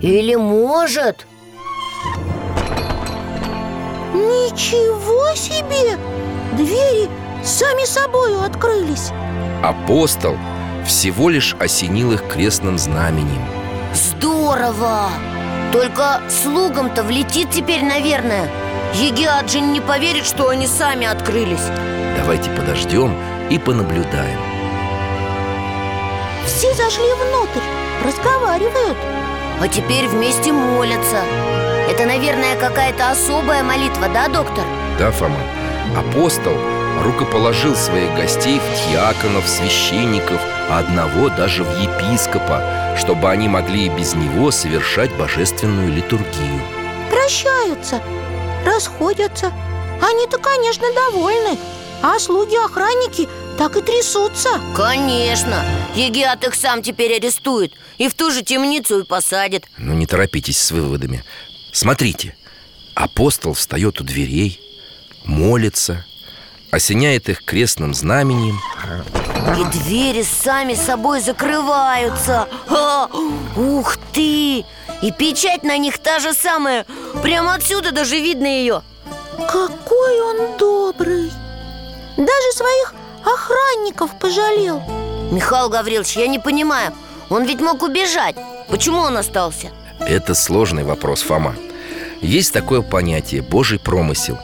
Или 0.00 0.36
может. 0.36 1.26
Ничего 4.14 5.34
себе! 5.34 5.98
Двери 6.56 7.08
сами 7.44 7.84
собою 7.84 8.42
открылись. 8.42 9.10
Апостол 9.62 10.36
всего 10.86 11.28
лишь 11.28 11.54
осенил 11.58 12.12
их 12.12 12.26
крестным 12.28 12.78
знаменем. 12.78 13.44
Здорово! 13.92 15.08
Только 15.72 16.22
слугам-то 16.28 17.02
влетит 17.02 17.50
теперь, 17.50 17.84
наверное 17.84 18.48
Егиат 18.94 19.50
же 19.50 19.60
не 19.60 19.80
поверит, 19.80 20.26
что 20.26 20.48
они 20.48 20.66
сами 20.66 21.06
открылись 21.06 21.66
Давайте 22.16 22.50
подождем 22.50 23.14
и 23.50 23.58
понаблюдаем 23.58 24.40
Все 26.46 26.72
зашли 26.74 27.12
внутрь, 27.14 27.66
разговаривают 28.04 28.96
А 29.60 29.68
теперь 29.68 30.06
вместе 30.08 30.52
молятся 30.52 31.22
Это, 31.88 32.06
наверное, 32.06 32.56
какая-то 32.56 33.10
особая 33.10 33.62
молитва, 33.62 34.08
да, 34.12 34.28
доктор? 34.28 34.64
Да, 34.98 35.10
Фома? 35.10 35.40
Апостол 35.96 36.54
рукоположил 37.02 37.74
своих 37.76 38.14
гостей 38.14 38.58
в 38.60 38.90
диаконов, 38.90 39.46
священников, 39.46 40.40
а 40.70 40.78
одного 40.78 41.28
даже 41.28 41.64
в 41.64 41.80
епископа, 41.80 42.62
чтобы 42.96 43.30
они 43.30 43.48
могли 43.48 43.86
и 43.86 43.88
без 43.88 44.14
него 44.14 44.50
совершать 44.50 45.12
божественную 45.14 45.92
литургию. 45.92 46.60
Прощаются, 47.10 48.00
расходятся. 48.64 49.52
Они-то, 50.00 50.38
конечно, 50.38 50.86
довольны 50.94 51.58
А 52.02 52.18
слуги-охранники 52.20 53.28
так 53.58 53.76
и 53.76 53.80
трясутся. 53.82 54.50
Конечно 54.76 55.64
Егиат 55.96 56.44
их 56.44 56.54
сам 56.54 56.82
теперь 56.82 57.16
арестует 57.16 57.72
И 57.98 58.08
в 58.08 58.14
ту 58.14 58.30
же 58.30 58.42
темницу 58.42 59.00
и 59.00 59.04
посадит. 59.04 59.66
Но 59.76 59.94
не 59.94 60.06
торопитесь 60.06 60.58
с 60.58 60.70
выводами. 60.70 61.24
Смотрите, 61.72 62.36
апостол 62.94 63.54
встает 63.54 64.00
у 64.00 64.04
дверей, 64.04 64.60
молится, 65.24 66.04
осеняет 66.70 67.28
их 67.28 67.44
крестным 67.44 67.92
знаменем 67.94 68.60
И 69.58 69.64
двери 69.78 70.22
сами 70.22 70.74
собой 70.74 71.20
закрываются. 71.20 72.48
А, 72.68 73.08
Ух 73.56 73.96
ты! 74.12 74.64
И 75.02 75.12
печать 75.12 75.62
на 75.62 75.78
них 75.78 75.98
та 75.98 76.18
же 76.18 76.32
самая. 76.32 76.84
Прямо 77.22 77.54
отсюда 77.54 77.92
даже 77.92 78.18
видно 78.18 78.46
ее 78.46 78.82
Какой 79.36 80.20
он 80.20 80.56
добрый. 80.58 81.30
Даже 82.16 82.52
своих 82.52 82.94
охранников 83.24 84.18
пожалел. 84.18 84.82
Михаил 85.30 85.68
Гаврилович, 85.68 86.16
я 86.16 86.26
не 86.26 86.38
понимаю. 86.38 86.92
Он 87.30 87.44
ведь 87.44 87.60
мог 87.60 87.82
убежать. 87.82 88.36
Почему 88.68 88.98
он 88.98 89.16
остался? 89.16 89.70
Это 90.00 90.34
сложный 90.34 90.84
вопрос, 90.84 91.22
Фома. 91.22 91.54
Есть 92.20 92.52
такое 92.52 92.82
понятие– 92.82 93.42
Божий 93.50 93.78
промысел. 93.78 94.38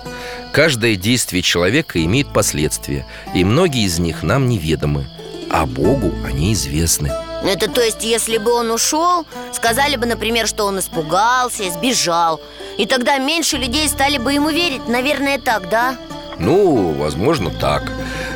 Каждое 0.52 0.94
действие 0.94 1.42
человека 1.42 2.02
имеет 2.04 2.32
последствия 2.32 3.04
И 3.34 3.44
многие 3.44 3.84
из 3.84 3.98
них 3.98 4.22
нам 4.22 4.48
неведомы 4.48 5.04
А 5.50 5.66
Богу 5.66 6.12
они 6.24 6.52
известны 6.52 7.10
Это 7.44 7.70
то 7.70 7.82
есть, 7.82 8.02
если 8.02 8.38
бы 8.38 8.52
он 8.52 8.70
ушел 8.70 9.26
Сказали 9.52 9.96
бы, 9.96 10.06
например, 10.06 10.46
что 10.46 10.64
он 10.64 10.78
испугался, 10.78 11.70
сбежал 11.70 12.40
И 12.78 12.86
тогда 12.86 13.18
меньше 13.18 13.58
людей 13.58 13.88
стали 13.88 14.18
бы 14.18 14.32
ему 14.32 14.48
верить. 14.48 14.88
Наверное, 14.88 15.38
так, 15.38 15.68
да? 15.68 15.96
Ну, 16.38 16.92
возможно, 16.92 17.50
так. 17.50 17.92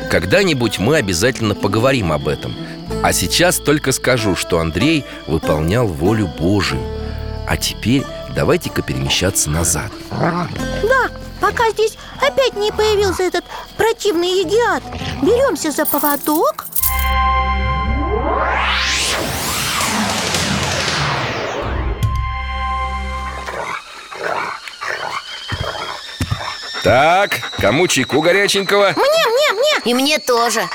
Когда-нибудь 0.09 0.79
мы 0.79 0.97
обязательно 0.97 1.55
поговорим 1.55 2.11
об 2.11 2.27
этом. 2.27 2.55
А 3.03 3.13
сейчас 3.13 3.57
только 3.57 3.91
скажу, 3.91 4.35
что 4.35 4.59
Андрей 4.59 5.05
выполнял 5.27 5.87
волю 5.87 6.27
Божию. 6.27 6.81
А 7.47 7.57
теперь 7.57 8.05
давайте-ка 8.35 8.81
перемещаться 8.81 9.49
назад. 9.49 9.91
Да, 10.11 11.09
пока 11.41 11.69
здесь 11.71 11.97
опять 12.21 12.55
не 12.55 12.71
появился 12.71 13.23
этот 13.23 13.43
противный 13.77 14.41
егиат 14.41 14.83
Беремся 15.21 15.71
за 15.71 15.85
поводок 15.85 16.65
Так, 26.83 27.31
кому 27.59 27.87
чайку 27.87 28.21
горяченького? 28.21 28.93
Мне, 28.95 29.27
мне, 29.27 29.53
мне. 29.53 29.91
И 29.91 29.93
мне 29.93 30.17
тоже. 30.17 30.67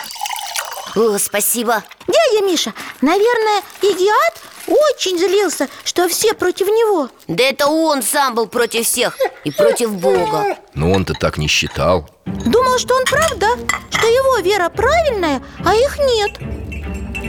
О, 0.94 1.18
спасибо. 1.18 1.82
Дядя 2.06 2.44
Миша, 2.44 2.72
наверное, 3.00 3.62
егиат 3.82 4.40
очень 4.66 5.18
злился, 5.18 5.68
что 5.84 6.08
все 6.08 6.34
против 6.34 6.68
него. 6.68 7.08
Да 7.26 7.42
это 7.42 7.66
он 7.66 8.02
сам 8.02 8.34
был 8.34 8.46
против 8.46 8.86
всех 8.86 9.18
И 9.44 9.50
против 9.50 9.92
Бога. 9.92 10.56
Но 10.74 10.92
он-то 10.92 11.14
так 11.14 11.36
не 11.36 11.48
считал. 11.48 12.08
Думал, 12.26 12.78
что 12.78 12.94
он 12.94 13.04
прав, 13.06 13.34
да? 13.36 13.50
Что 13.90 14.06
его 14.06 14.38
вера 14.38 14.68
правильная, 14.68 15.42
а 15.64 15.74
их 15.74 15.98
нет 15.98 16.53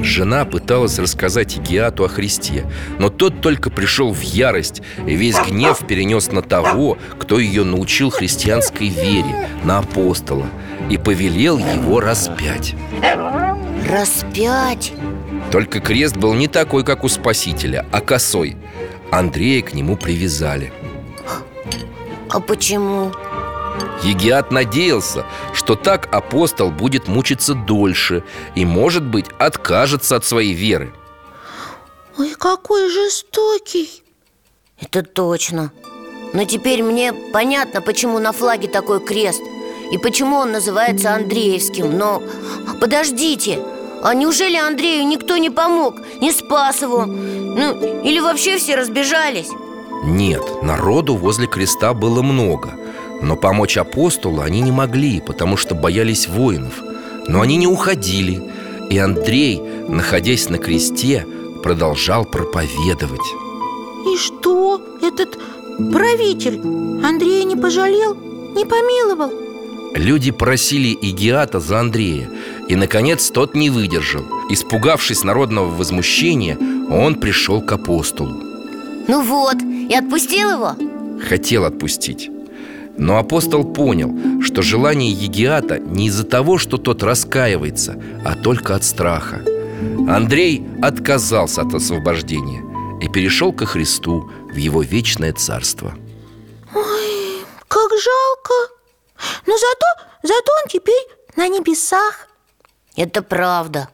Жена 0.01 0.45
пыталась 0.45 0.99
рассказать 0.99 1.57
Игиату 1.57 2.03
о 2.03 2.07
Христе 2.07 2.65
Но 2.99 3.09
тот 3.09 3.41
только 3.41 3.69
пришел 3.69 4.13
в 4.13 4.21
ярость 4.21 4.81
И 5.07 5.15
весь 5.15 5.37
гнев 5.47 5.85
перенес 5.87 6.31
на 6.31 6.41
того, 6.41 6.97
кто 7.19 7.39
ее 7.39 7.63
научил 7.63 8.09
христианской 8.09 8.87
вере 8.89 9.49
На 9.63 9.79
апостола 9.79 10.47
И 10.89 10.97
повелел 10.97 11.57
его 11.57 11.99
распять. 11.99 12.75
Распять? 13.89 14.93
Только 15.51 15.79
крест 15.79 16.17
был 16.17 16.33
не 16.33 16.47
такой, 16.47 16.83
как 16.83 17.03
у 17.03 17.07
Спасителя, 17.07 17.85
а 17.91 18.01
косой. 18.01 18.57
Андрея 19.11 19.61
к 19.61 19.73
нему 19.73 19.95
привязали. 19.95 20.73
А 22.29 22.39
почему? 22.39 23.11
Егиат 24.03 24.51
надеялся, 24.51 25.25
что 25.53 25.75
так 25.75 26.13
апостол 26.13 26.69
будет 26.69 27.07
мучиться 27.07 27.53
дольше 27.53 28.23
И, 28.55 28.65
может 28.65 29.03
быть, 29.03 29.25
откажется 29.39 30.15
от 30.15 30.25
своей 30.25 30.53
веры 30.53 30.93
Ой, 32.17 32.35
какой 32.37 32.89
жестокий 32.89 34.03
Это 34.79 35.01
точно 35.01 35.71
Но 36.33 36.45
теперь 36.45 36.83
мне 36.83 37.13
понятно, 37.33 37.81
почему 37.81 38.19
на 38.19 38.31
флаге 38.31 38.67
такой 38.67 39.03
крест 39.03 39.41
И 39.91 39.97
почему 39.97 40.37
он 40.37 40.51
называется 40.51 41.13
Андреевским 41.13 41.97
Но 41.97 42.21
подождите 42.79 43.59
А 44.03 44.13
неужели 44.13 44.57
Андрею 44.57 45.07
никто 45.07 45.37
не 45.37 45.49
помог? 45.49 45.95
Не 46.21 46.31
спас 46.31 46.81
его? 46.81 47.05
Ну, 47.05 48.01
или 48.03 48.19
вообще 48.19 48.57
все 48.57 48.75
разбежались? 48.75 49.49
Нет, 50.03 50.61
народу 50.61 51.15
возле 51.15 51.47
креста 51.47 51.93
было 51.95 52.21
много 52.21 52.77
Но 53.21 53.35
помочь 53.35 53.77
апостолу 53.77 54.41
они 54.41 54.61
не 54.61 54.71
могли, 54.71 55.21
потому 55.21 55.57
что 55.57 55.75
боялись 55.75 56.27
воинов. 56.27 56.81
Но 57.27 57.41
они 57.41 57.57
не 57.57 57.67
уходили 57.67 58.41
И 58.89 58.97
Андрей, 58.97 59.59
находясь 59.87 60.49
на 60.49 60.57
кресте, 60.57 61.25
продолжал 61.63 62.25
проповедовать. 62.25 63.25
И 64.05 64.17
что, 64.17 64.79
этот 65.01 65.39
правитель? 65.91 66.61
Андрея 67.03 67.43
не 67.43 67.55
пожалел, 67.55 68.15
не 68.55 68.65
помиловал? 68.65 69.31
Люди 69.95 70.31
просили 70.31 70.95
Игиата 71.01 71.59
за 71.59 71.79
Андрея 71.79 72.29
И, 72.67 72.75
наконец, 72.75 73.31
тот 73.31 73.55
не 73.55 73.69
выдержал. 73.69 74.23
Испугавшись 74.49 75.23
народного 75.23 75.73
возмущения, 75.73 76.57
он 76.89 77.15
пришел 77.15 77.61
к 77.61 77.71
апостолу. 77.71 78.35
Ну 79.07 79.21
вот, 79.21 79.57
и 79.61 79.93
отпустил 79.95 80.51
его? 80.51 80.75
Хотел 81.27 81.65
отпустить 81.65 82.29
Но 82.97 83.17
апостол 83.17 83.63
понял, 83.63 84.41
что 84.41 84.61
желание 84.61 85.11
Егиата 85.11 85.79
не 85.79 86.07
из-за 86.07 86.23
того, 86.23 86.57
что 86.57 86.77
тот 86.77 87.03
раскаивается, 87.03 88.01
а 88.23 88.35
только 88.35 88.75
от 88.75 88.83
страха. 88.83 89.43
Андрей 90.07 90.65
отказался 90.81 91.61
от 91.61 91.73
освобождения 91.73 92.63
и 93.01 93.09
перешел 93.09 93.51
ко 93.51 93.65
Христу 93.65 94.31
в 94.51 94.55
его 94.55 94.81
вечное 94.81 95.33
царство. 95.33 95.95
Как 97.67 97.91
жалко! 97.91 98.53
Но 99.45 99.57
зато, 99.57 100.07
зато 100.23 100.51
он 100.63 100.69
теперь 100.69 101.07
на 101.35 101.47
небесах. 101.49 102.27
Это 102.95 103.21
правда. 103.21 103.89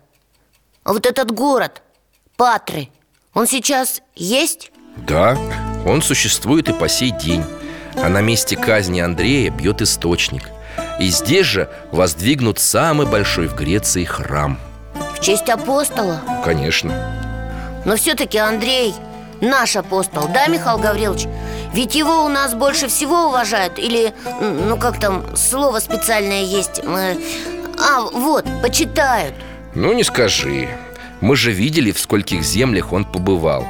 А 0.83 0.93
вот 0.93 1.05
этот 1.05 1.31
город, 1.31 1.81
Патры, 2.37 2.89
он 3.33 3.47
сейчас 3.47 4.01
есть? 4.15 4.71
Да, 5.07 5.37
он 5.85 6.01
существует 6.01 6.69
и 6.69 6.73
по 6.73 6.87
сей 6.87 7.11
день 7.11 7.43
А 7.95 8.09
на 8.09 8.21
месте 8.21 8.55
казни 8.55 8.99
Андрея 8.99 9.49
бьет 9.51 9.81
источник. 9.81 10.49
И 10.99 11.07
здесь 11.07 11.45
же 11.45 11.69
воздвигнут 11.91 12.59
самый 12.59 13.07
большой 13.07 13.47
в 13.47 13.55
Греции 13.55 14.03
храм. 14.03 14.59
В 15.15 15.19
честь 15.19 15.49
апостола? 15.49 16.21
Конечно. 16.43 16.93
Но 17.85 17.95
все-таки 17.95 18.37
Андрей 18.37 18.93
наш 19.41 19.75
апостол, 19.75 20.27
да, 20.33 20.47
Михаил 20.47 20.77
Гаврилович? 20.77 21.27
Ведь 21.73 21.95
его 21.95 22.25
у 22.25 22.27
нас 22.27 22.53
больше 22.53 22.89
всего 22.89 23.27
уважают 23.27 23.79
Или, 23.79 24.13
ну 24.41 24.77
как 24.77 24.99
там, 24.99 25.23
слово 25.37 25.79
специальное 25.79 26.43
есть 26.43 26.81
э, 26.83 27.15
А, 27.79 28.01
вот, 28.01 28.45
почитают. 28.61 29.33
Ну 29.73 29.93
не 29.93 30.03
скажи. 30.03 30.69
Мы 31.21 31.35
же 31.35 31.51
видели, 31.51 31.91
в 31.91 31.99
скольких 31.99 32.43
землях 32.43 32.91
он 32.91 33.05
побывал 33.05 33.65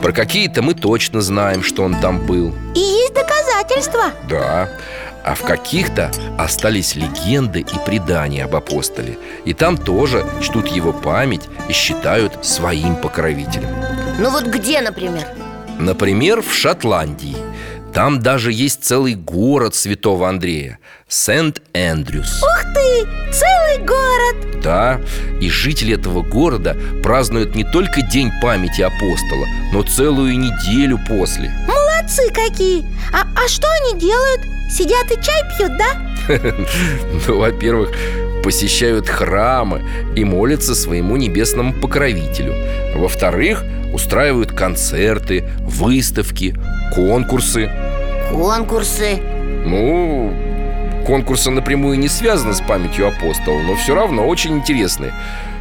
Про 0.00 0.12
какие-то 0.12 0.62
мы 0.62 0.74
точно 0.74 1.20
знаем, 1.20 1.62
что 1.62 1.82
он 1.82 2.00
там 2.00 2.26
был. 2.26 2.54
И 2.74 2.78
есть 2.78 3.14
доказательства. 3.14 4.12
Да. 4.28 4.68
А 5.24 5.34
в 5.34 5.42
каких-то 5.42 6.12
остались 6.38 6.94
легенды 6.94 7.60
и 7.60 7.78
предания 7.84 8.44
об 8.44 8.54
апостоле. 8.54 9.18
И 9.44 9.54
там 9.54 9.76
тоже 9.76 10.24
чтут 10.40 10.68
его 10.68 10.92
память 10.92 11.48
и 11.68 11.72
считают 11.72 12.44
своим 12.46 12.96
покровителем. 12.96 13.70
Ну 14.18 14.30
вот 14.30 14.44
где, 14.44 14.80
например? 14.80 15.26
Например, 15.78 16.42
в 16.42 16.54
Шотландии 16.54 17.36
Там 17.96 18.20
даже 18.20 18.52
есть 18.52 18.84
целый 18.84 19.14
город 19.14 19.74
святого 19.74 20.28
Андрея 20.28 20.78
Сент-Эндрюс. 21.08 22.42
Ух 22.42 22.62
ты, 22.74 23.06
целый 23.32 23.86
город! 23.86 24.60
Да, 24.62 25.00
и 25.40 25.48
жители 25.48 25.94
этого 25.94 26.20
города 26.20 26.76
празднуют 27.02 27.54
не 27.54 27.64
только 27.64 28.02
День 28.02 28.30
памяти 28.42 28.82
апостола 28.82 29.46
Но 29.72 29.80
целую 29.80 30.38
неделю 30.38 31.00
после. 31.08 31.50
Молодцы 31.66 32.30
какие! 32.34 32.84
А, 33.14 33.22
а 33.34 33.48
что 33.48 33.66
они 33.80 33.98
делают? 33.98 34.42
Сидят 34.70 35.10
и 35.10 35.14
чай 35.22 35.42
пьют, 35.56 35.72
да? 35.78 35.96
Ну, 37.26 37.38
во-первых, 37.38 37.92
посещают 38.44 39.08
храмы 39.08 39.82
и 40.14 40.22
молятся 40.22 40.74
своему 40.74 41.16
небесному 41.16 41.72
покровителю. 41.72 42.54
Во-вторых, 42.94 43.64
устраивают 43.94 44.52
концерты, 44.52 45.48
выставки, 45.60 46.54
конкурсы 46.94 47.70
Конкурсы. 48.30 49.16
Ну, 49.64 50.32
конкурсы 51.06 51.50
напрямую 51.50 51.98
не 51.98 52.08
связаны 52.08 52.54
с 52.54 52.60
памятью 52.60 53.08
апостола 53.08 53.60
Но 53.60 53.74
все 53.76 53.94
равно 53.94 54.26
очень 54.26 54.58
интересные 54.58 55.12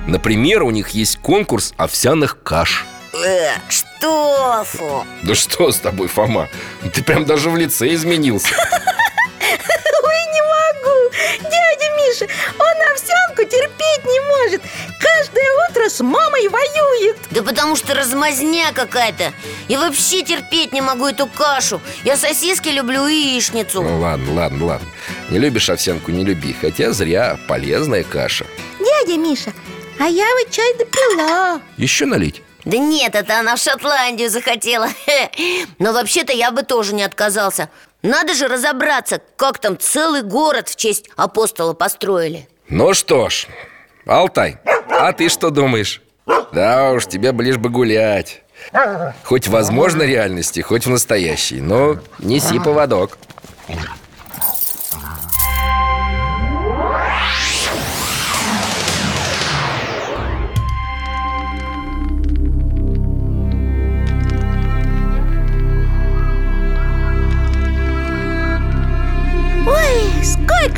Например, 0.08 0.64
у 0.64 0.70
них 0.72 0.90
есть 0.90 1.18
конкурс 1.18 1.74
овсяных 1.78 2.38
каш. 2.44 2.86
Э, 3.14 3.54
Что, 3.70 4.64
фу? 4.66 5.04
Да 5.24 5.34
что 5.34 5.72
с 5.72 5.78
тобой, 5.78 6.08
Фома? 6.08 6.48
Ты 6.94 7.04
прям 7.04 7.26
даже 7.26 7.50
в 7.50 7.58
лице 7.58 7.92
изменился. 7.94 8.50
Ой, 8.54 10.20
не 10.34 10.42
могу. 10.42 11.12
Дядя 11.42 11.90
Миша, 11.98 12.28
он 12.60 12.75
овсянку 13.36 13.44
терпеть 13.44 14.06
не 14.06 14.20
может. 14.22 14.62
Каждое 15.00 15.46
утро 15.70 15.90
с 15.90 16.02
мамой 16.02 16.48
воюет. 16.48 17.18
Да 17.32 17.44
потому 17.44 17.76
что 17.76 17.94
размазня 17.94 18.72
какая-то. 18.74 19.34
И 19.68 19.78
вообще 19.78 20.24
терпеть 20.24 20.74
не 20.74 20.82
могу 20.82 21.06
эту 21.08 21.28
кашу. 21.28 21.82
Я 22.04 22.18
сосиски 22.18 22.70
люблю 22.70 23.08
и 23.08 23.14
яичницу. 23.14 23.82
Ну 23.82 24.00
ладно, 24.00 24.34
ладно, 24.34 24.66
ладно. 24.66 24.88
Не 25.30 25.40
любишь 25.40 25.70
овсянку, 25.70 26.12
не 26.12 26.24
люби. 26.24 26.56
Хотя 26.60 26.92
зря, 26.92 27.38
полезная 27.48 28.04
каша. 28.04 28.46
Дядя 28.80 29.18
Миша, 29.18 29.54
а 30.00 30.06
я 30.06 30.26
вот 30.40 30.52
чай 30.52 30.74
допила. 30.78 31.62
Еще 31.78 32.06
налить? 32.06 32.42
Да 32.64 32.78
нет, 32.78 33.14
это 33.14 33.40
она 33.40 33.56
в 33.56 33.60
Шотландию 33.60 34.30
захотела. 34.30 34.90
Но 35.80 35.94
вообще-то 35.94 36.34
я 36.34 36.52
бы 36.52 36.64
тоже 36.64 36.96
не 36.96 37.04
отказался. 37.04 37.70
Надо 38.02 38.34
же 38.34 38.48
разобраться, 38.48 39.22
как 39.36 39.60
там 39.60 39.78
целый 39.80 40.22
город 40.22 40.70
в 40.70 40.76
честь 40.76 41.10
апостола 41.16 41.74
построили 41.74 42.48
Ну 42.70 42.94
что 42.94 43.30
ж, 43.30 43.48
Алтай, 44.06 44.58
а 44.90 45.12
ты 45.14 45.30
что 45.30 45.52
думаешь? 45.52 46.02
Да 46.52 46.92
уж, 46.92 47.06
тебе 47.06 47.32
бы 47.32 47.44
лишь 47.44 47.58
бы 47.58 47.70
гулять 47.70 48.42
Хоть 49.24 49.48
в 49.48 49.52
возможной 49.52 50.08
реальности, 50.08 50.62
хоть 50.62 50.86
в 50.86 50.90
настоящей 50.90 51.62
Но 51.62 52.00
неси 52.20 52.60
поводок 52.60 53.18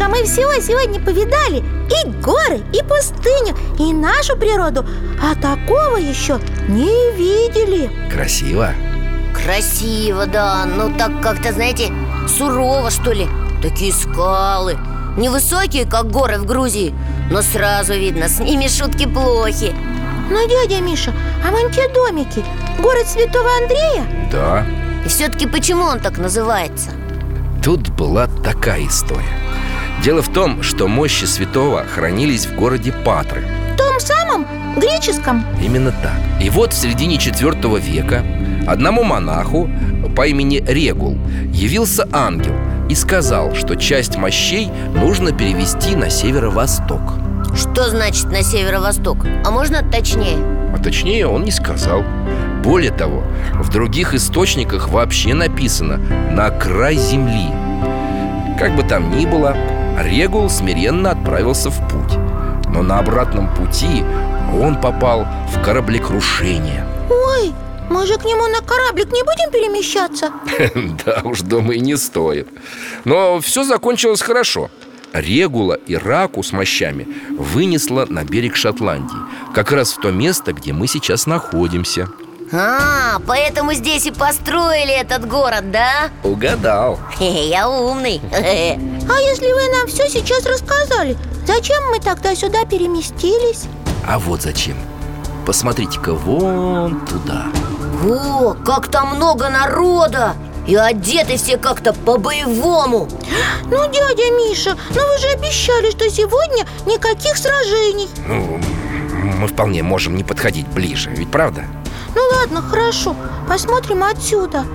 мы 0.07 0.23
всего 0.23 0.53
сегодня 0.61 0.99
повидали. 0.99 1.57
И 1.89 2.09
горы, 2.21 2.61
и 2.73 2.81
пустыню, 2.83 3.55
и 3.79 3.93
нашу 3.93 4.37
природу. 4.37 4.85
А 5.21 5.35
такого 5.35 5.97
еще 5.97 6.39
не 6.67 7.11
видели. 7.15 7.89
Красиво. 8.11 8.71
Красиво, 9.33 10.25
да, 10.25 10.65
но 10.65 10.89
так 10.97 11.21
как-то, 11.21 11.53
знаете, 11.53 11.91
сурово, 12.27 12.89
что 12.91 13.11
ли. 13.11 13.27
Такие 13.61 13.93
скалы. 13.93 14.77
Невысокие, 15.17 15.85
как 15.85 16.11
горы 16.11 16.37
в 16.37 16.45
Грузии 16.45 16.93
Но 17.31 17.41
сразу 17.41 17.93
видно, 17.93 18.29
с 18.29 18.37
ними 18.39 18.67
шутки 18.67 19.07
плохи. 19.07 19.73
Ну, 20.29 20.47
дядя 20.47 20.79
Миша, 20.81 21.11
а 21.43 21.51
вон 21.51 21.71
те 21.71 21.87
домики. 21.89 22.43
Город 22.79 23.07
Святого 23.07 23.49
Андрея? 23.61 24.05
Да, 24.31 24.63
И 25.05 25.09
все-таки 25.09 25.47
почему 25.47 25.83
он 25.85 25.99
так 25.99 26.17
называется? 26.17 26.91
тут 27.63 27.89
была 27.89 28.27
такая 28.43 28.85
история 28.87 29.37
Дело 30.03 30.21
в 30.21 30.31
том, 30.31 30.61
что 30.63 30.87
мощи 30.87 31.25
святого 31.25 31.83
хранились 31.83 32.45
в 32.45 32.55
городе 32.55 32.93
Патры. 33.03 33.43
В 33.73 33.77
том 33.77 33.99
самом 33.99 34.45
греческом. 34.77 35.43
Именно 35.61 35.91
так. 35.91 36.17
И 36.41 36.49
вот 36.49 36.73
в 36.73 36.77
середине 36.77 37.17
IV 37.17 37.79
века 37.81 38.23
одному 38.67 39.03
монаху 39.03 39.69
по 40.15 40.27
имени 40.27 40.63
Регул 40.67 41.17
явился 41.51 42.07
ангел 42.11 42.53
и 42.89 42.95
сказал, 42.95 43.55
что 43.55 43.75
часть 43.75 44.17
мощей 44.17 44.69
нужно 44.93 45.31
перевести 45.31 45.95
на 45.95 46.09
северо-восток. 46.09 47.01
Что 47.55 47.89
значит 47.89 48.25
на 48.25 48.43
северо-восток? 48.43 49.25
А 49.43 49.51
можно 49.51 49.81
точнее? 49.81 50.37
А 50.73 50.77
точнее 50.77 51.27
он 51.27 51.43
не 51.43 51.51
сказал. 51.51 52.03
Более 52.63 52.91
того, 52.91 53.23
в 53.53 53.69
других 53.69 54.13
источниках 54.13 54.89
вообще 54.89 55.33
написано 55.33 55.97
«на 56.31 56.49
край 56.51 56.95
земли» 56.95 57.49
Как 58.57 58.75
бы 58.75 58.81
там 58.81 59.15
ни 59.15 59.27
было, 59.27 59.55
Регул 59.97 60.49
смиренно 60.49 61.11
отправился 61.11 61.69
в 61.71 61.77
путь. 61.89 62.17
Но 62.69 62.83
на 62.83 62.99
обратном 62.99 63.53
пути 63.55 64.03
он 64.53 64.79
попал 64.79 65.25
в 65.51 65.61
кораблекрушение. 65.63 66.85
Ой, 67.09 67.53
мы 67.89 68.05
же 68.05 68.17
к 68.17 68.25
нему 68.25 68.47
на 68.47 68.61
кораблик 68.61 69.11
не 69.11 69.23
будем 69.23 69.51
перемещаться? 69.51 70.31
Да 71.05 71.21
уж, 71.23 71.41
думаю, 71.41 71.81
не 71.81 71.97
стоит. 71.97 72.47
Но 73.05 73.39
все 73.39 73.63
закончилось 73.63 74.21
хорошо. 74.21 74.69
Регула 75.13 75.73
и 75.73 75.95
раку 75.95 76.43
с 76.43 76.51
мощами 76.51 77.07
вынесла 77.31 78.05
на 78.09 78.23
берег 78.25 78.57
Шотландии 78.57 79.17
Как 79.53 79.71
раз 79.71 79.93
в 79.93 80.01
то 80.01 80.11
место, 80.11 80.53
где 80.53 80.73
мы 80.73 80.85
сейчас 80.85 81.25
находимся 81.25 82.09
А, 82.51 83.19
поэтому 83.27 83.73
здесь 83.73 84.05
и 84.05 84.11
построили 84.11 84.93
этот 84.93 85.27
город, 85.27 85.69
да? 85.71 86.09
Угадал 86.23 86.97
Хе-хе, 87.17 87.49
Я 87.49 87.69
умный 87.69 88.21
А 88.31 88.37
если 88.39 89.51
вы 89.51 89.77
нам 89.77 89.87
все 89.87 90.07
сейчас 90.07 90.45
рассказали, 90.45 91.17
зачем 91.45 91.83
мы 91.91 91.99
тогда 91.99 92.35
сюда 92.35 92.63
переместились? 92.65 93.65
А 94.07 94.17
вот 94.17 94.41
зачем 94.43 94.77
Посмотрите-ка 95.45 96.13
вон 96.13 97.05
туда 97.05 97.47
О, 98.05 98.53
как 98.53 98.87
там 98.89 99.15
много 99.15 99.49
народа! 99.49 100.33
И 100.67 100.75
одеты 100.75 101.37
все 101.37 101.57
как-то 101.57 101.93
по-боевому 101.93 103.07
Ну, 103.65 103.91
дядя 103.91 104.31
Миша, 104.37 104.77
ну 104.89 105.01
вы 105.01 105.17
же 105.17 105.27
обещали, 105.33 105.91
что 105.91 106.09
сегодня 106.09 106.65
никаких 106.85 107.37
сражений 107.37 108.09
Ну, 108.25 108.59
мы 109.37 109.47
вполне 109.47 109.83
можем 109.83 110.15
не 110.15 110.23
подходить 110.23 110.67
ближе, 110.67 111.09
ведь 111.09 111.31
правда? 111.31 111.65
Ну 112.17 112.23
ладно, 112.35 112.63
хорошо, 112.63 113.15
посмотрим 113.47 114.01
отсюда. 114.03 114.65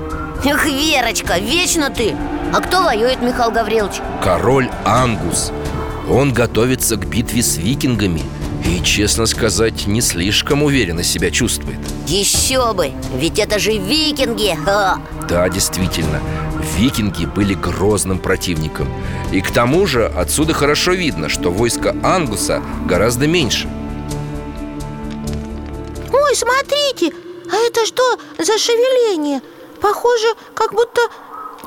Эх, 0.45 0.64
Верочка, 0.64 1.38
вечно 1.38 1.90
ты. 1.90 2.14
А 2.55 2.61
кто 2.61 2.84
воюет, 2.84 3.20
Михаил 3.20 3.51
Гаврилович? 3.51 4.01
Король 4.22 4.70
Ангус. 4.84 5.51
Он 6.09 6.32
готовится 6.32 6.95
к 6.95 7.05
битве 7.09 7.43
с 7.43 7.57
викингами 7.57 8.22
И, 8.64 8.80
честно 8.84 9.26
сказать, 9.26 9.88
не 9.88 10.01
слишком 10.01 10.62
уверенно 10.62 11.03
себя 11.03 11.32
чувствует. 11.32 11.80
Еще 12.07 12.72
бы, 12.74 12.93
ведь 13.16 13.40
это 13.40 13.59
же 13.59 13.72
викинги! 13.72 14.57
Ха. 14.64 15.01
Да, 15.28 15.49
действительно, 15.49 16.20
викинги 16.76 17.24
были 17.24 17.55
грозным 17.55 18.20
противником. 18.20 18.86
И 19.32 19.40
к 19.40 19.51
тому 19.51 19.84
же 19.88 20.07
отсюда 20.07 20.55
хорошо 20.55 20.93
видно, 20.93 21.28
что 21.28 21.51
войско 21.51 21.97
Ангуса 22.05 22.62
гораздо 22.86 23.26
меньше. 23.26 23.68
Ой, 26.12 26.36
смотрите, 26.36 27.12
а 27.53 27.57
это 27.57 27.84
что 27.84 28.03
за 28.38 28.59
шевеление? 28.59 29.42
Похоже, 29.80 30.26
как 30.55 30.72
будто, 30.72 31.03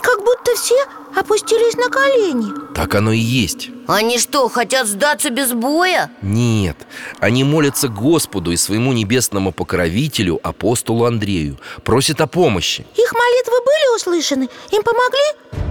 как 0.01 0.19
будто 0.23 0.55
все 0.55 0.75
опустились 1.15 1.75
на 1.75 1.89
колени 1.89 2.51
Так 2.73 2.95
оно 2.95 3.11
и 3.11 3.19
есть 3.19 3.69
Они 3.87 4.17
что, 4.17 4.49
хотят 4.49 4.87
сдаться 4.87 5.29
без 5.29 5.53
боя? 5.53 6.09
Нет, 6.23 6.75
они 7.19 7.43
молятся 7.43 7.87
Господу 7.87 8.51
и 8.51 8.57
своему 8.57 8.93
небесному 8.93 9.51
покровителю, 9.51 10.39
апостолу 10.41 11.05
Андрею 11.05 11.59
Просят 11.83 12.19
о 12.19 12.27
помощи 12.27 12.85
Их 12.95 13.13
молитвы 13.13 13.59
были 13.63 13.95
услышаны? 13.95 14.49
Им 14.71 14.81
помогли? 14.81 15.65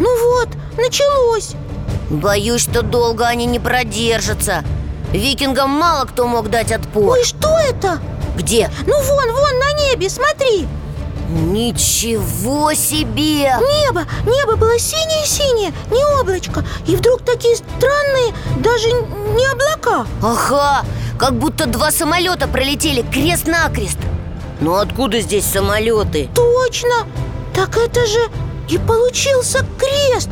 Ну 0.00 0.32
вот, 0.32 0.48
началось 0.76 1.52
Боюсь, 2.10 2.62
что 2.62 2.82
долго 2.82 3.26
они 3.26 3.46
не 3.46 3.60
продержатся 3.60 4.64
Викингам 5.16 5.70
мало 5.70 6.04
кто 6.04 6.26
мог 6.26 6.50
дать 6.50 6.72
отпор 6.72 7.10
Ой, 7.12 7.24
что 7.24 7.48
это? 7.58 8.00
Где? 8.36 8.70
Ну 8.86 9.00
вон, 9.02 9.32
вон 9.32 9.58
на 9.58 9.72
небе, 9.80 10.10
смотри 10.10 10.66
Ничего 11.28 12.72
себе! 12.74 13.56
Небо, 13.58 14.04
небо 14.26 14.56
было 14.56 14.78
синее-синее, 14.78 15.72
не 15.90 16.20
облачко 16.20 16.64
И 16.86 16.94
вдруг 16.94 17.22
такие 17.22 17.56
странные, 17.56 18.34
даже 18.58 18.92
не 18.92 19.46
облака 19.46 20.06
Ага, 20.22 20.84
как 21.18 21.34
будто 21.34 21.66
два 21.66 21.90
самолета 21.90 22.46
пролетели 22.46 23.02
крест-накрест 23.02 23.98
Но 24.60 24.76
откуда 24.76 25.20
здесь 25.20 25.46
самолеты? 25.46 26.28
Точно! 26.34 27.06
Так 27.54 27.76
это 27.78 28.06
же 28.06 28.20
и 28.68 28.78
получился 28.78 29.64
крест 29.78 30.28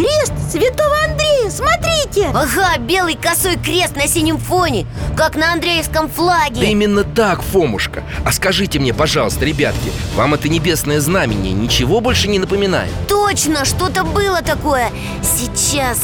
Крест 0.00 0.32
Святого 0.50 0.96
Андрея, 1.04 1.50
смотрите! 1.50 2.28
Ага, 2.32 2.78
белый 2.78 3.16
косой 3.16 3.58
крест 3.58 3.96
на 3.96 4.06
синем 4.06 4.38
фоне 4.38 4.86
Как 5.14 5.36
на 5.36 5.52
Андреевском 5.52 6.06
Да 6.06 6.12
флаге 6.14 6.70
именно 6.70 7.04
так, 7.04 7.42
Фомушка. 7.42 8.02
А 8.24 8.32
скажите 8.32 8.78
мне, 8.78 8.94
пожалуйста, 8.94 9.44
ребятки 9.44 9.92
Вам 10.16 10.32
это 10.32 10.48
небесное 10.48 11.00
знамение 11.00 11.52
ничего 11.52 12.00
больше 12.00 12.28
не 12.28 12.38
напоминает? 12.38 12.90
Точно, 13.08 13.66
что-то 13.66 14.04
было 14.04 14.40
такое. 14.40 14.90
Сейчас 15.22 15.98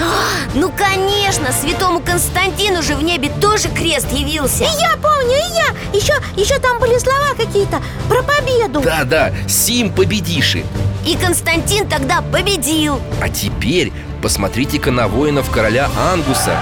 а, 0.00 0.54
Ну, 0.54 0.72
конечно, 0.74 1.52
святому 1.52 2.00
Константину 2.00 2.82
же 2.82 2.94
в 2.94 3.02
небе 3.02 3.30
тоже 3.38 3.68
крест 3.68 4.10
явился. 4.12 4.64
И 4.64 4.80
я 4.80 4.96
помню, 4.96 5.34
и 5.34 5.56
я. 5.56 5.94
Еще, 5.94 6.14
еще 6.36 6.58
там 6.58 6.78
были 6.78 6.96
слова 6.96 7.34
какие-то 7.36 7.82
про 8.08 8.22
победу. 8.22 8.80
Да-да, 8.80 9.30
Сим 9.46 9.92
победиши 9.92 10.64
И 11.06 11.16
Константин 11.16 11.88
тогда 11.88 12.22
победил 12.22 13.00
А 13.22 13.28
теперь 13.28 13.92
посмотрите-ка 14.22 14.90
на 14.90 15.08
воинов 15.08 15.50
короля 15.50 15.88
Ангуса 16.12 16.52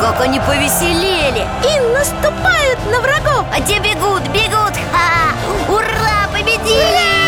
Как 0.00 0.20
они 0.20 0.40
повеселели 0.40 1.46
И 1.62 1.96
наступают 1.96 2.78
на 2.90 3.00
врагов 3.00 3.46
А 3.52 3.60
те 3.60 3.78
бегут, 3.78 4.22
бегут, 4.28 4.76
ха! 4.92 5.34
Ура, 5.68 6.28
победили! 6.32 7.22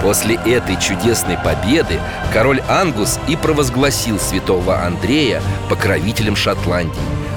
После 0.00 0.36
этой 0.36 0.80
чудесной 0.80 1.36
победы 1.36 2.00
король 2.32 2.62
Ангус 2.68 3.18
и 3.26 3.36
провозгласил 3.36 4.18
святого 4.20 4.84
Андрея 4.84 5.42
покровителем 5.68 6.36
Шотландии. 6.36 6.94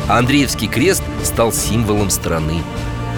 А 0.07 0.19
Андреевский 0.19 0.67
крест 0.67 1.03
стал 1.23 1.51
символом 1.51 2.11
страны. 2.11 2.61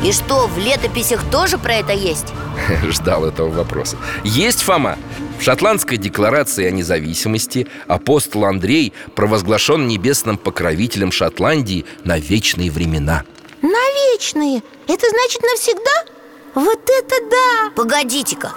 И 0.04 0.12
что, 0.12 0.48
в 0.48 0.58
летописях 0.58 1.24
тоже 1.32 1.58
про 1.58 1.76
это 1.76 1.94
есть? 1.94 2.34
Ждал 2.84 3.24
этого 3.24 3.50
вопроса 3.50 3.96
Есть, 4.26 4.62
Фома 4.64 4.98
В 5.40 5.44
шотландской 5.44 5.96
декларации 5.96 6.66
о 6.66 6.72
независимости 6.72 7.68
Апостол 7.88 8.44
Андрей 8.44 8.92
провозглашен 9.16 9.88
небесным 9.88 10.38
покровителем 10.38 11.14
Шотландии 11.14 11.86
на 12.04 12.20
вечные 12.20 12.70
времена 12.70 13.24
На 13.62 14.12
вечные? 14.12 14.62
Это 14.88 15.08
значит 15.10 15.42
навсегда? 15.42 16.14
Вот 16.54 16.82
это 16.82 17.16
да! 17.32 17.72
Погодите-ка, 17.74 18.52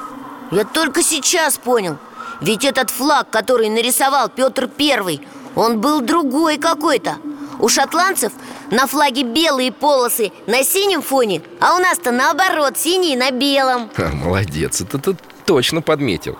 я 0.51 0.65
только 0.65 1.05
сейчас 1.05 1.59
понял 1.59 1.97
Ведь 2.41 2.65
этот 2.65 2.91
флаг, 2.91 3.31
который 3.31 3.69
нарисовал 3.69 4.29
Петр 4.29 4.67
Первый 4.67 5.21
Он 5.55 5.81
был 5.81 6.01
другой 6.01 6.59
какой-то 6.59 7.19
У 7.61 7.69
шотландцев 7.69 8.33
на 8.71 8.87
флаге 8.87 9.23
белые 9.23 9.73
полосы 9.73 10.33
на 10.47 10.63
синем 10.65 11.03
фоне 11.03 11.43
А 11.61 11.77
у 11.77 11.79
нас-то 11.79 12.11
наоборот, 12.13 12.77
синие 12.77 13.17
на 13.17 13.31
белом. 13.31 13.91
Ха, 13.95 14.11
Молодец, 14.13 14.81
это 14.81 14.99
ты 14.99 15.17
точно 15.45 15.83
подметил. 15.83 16.37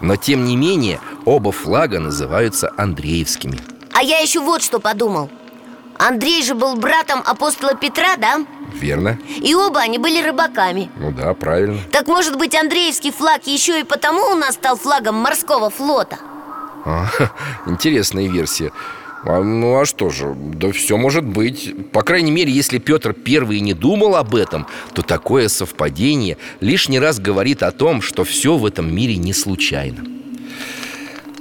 Но 0.00 0.16
тем 0.16 0.44
не 0.44 0.56
менее 0.56 1.00
оба 1.24 1.52
флага 1.52 1.98
называются 2.00 2.72
Андреевскими. 2.76 3.60
А 3.92 4.02
я 4.02 4.18
еще 4.18 4.40
вот 4.40 4.62
что 4.62 4.78
подумал. 4.80 5.30
Андрей 5.98 6.42
же 6.42 6.54
был 6.54 6.76
братом 6.76 7.22
апостола 7.24 7.74
Петра, 7.74 8.16
да? 8.16 8.44
Верно? 8.74 9.18
И 9.42 9.54
оба 9.54 9.80
они 9.80 9.98
были 9.98 10.22
рыбаками. 10.22 10.90
Ну 10.96 11.10
да, 11.10 11.32
правильно. 11.32 11.78
Так 11.92 12.06
может 12.06 12.36
быть 12.36 12.54
Андреевский 12.54 13.12
флаг 13.12 13.46
еще 13.46 13.80
и 13.80 13.84
потому 13.84 14.20
у 14.32 14.34
нас 14.34 14.54
стал 14.54 14.76
флагом 14.76 15.14
морского 15.14 15.70
флота? 15.70 16.18
А, 16.84 17.06
Интересная 17.66 18.28
версия 18.28 18.72
а, 19.26 19.42
Ну 19.42 19.80
а 19.80 19.84
что 19.84 20.10
же, 20.10 20.34
да 20.36 20.72
все 20.72 20.96
может 20.96 21.24
быть. 21.24 21.74
По 21.92 22.02
крайней 22.02 22.30
мере, 22.30 22.50
если 22.50 22.78
Петр 22.78 23.12
Первый 23.12 23.60
не 23.60 23.74
думал 23.74 24.16
об 24.16 24.34
этом 24.34 24.66
То 24.94 25.02
такое 25.02 25.48
совпадение 25.48 26.36
лишний 26.60 26.98
раз 26.98 27.18
говорит 27.18 27.62
о 27.62 27.72
том, 27.72 28.02
что 28.02 28.24
все 28.24 28.56
в 28.56 28.64
этом 28.64 28.94
мире 28.94 29.16
не 29.16 29.32
случайно. 29.32 30.04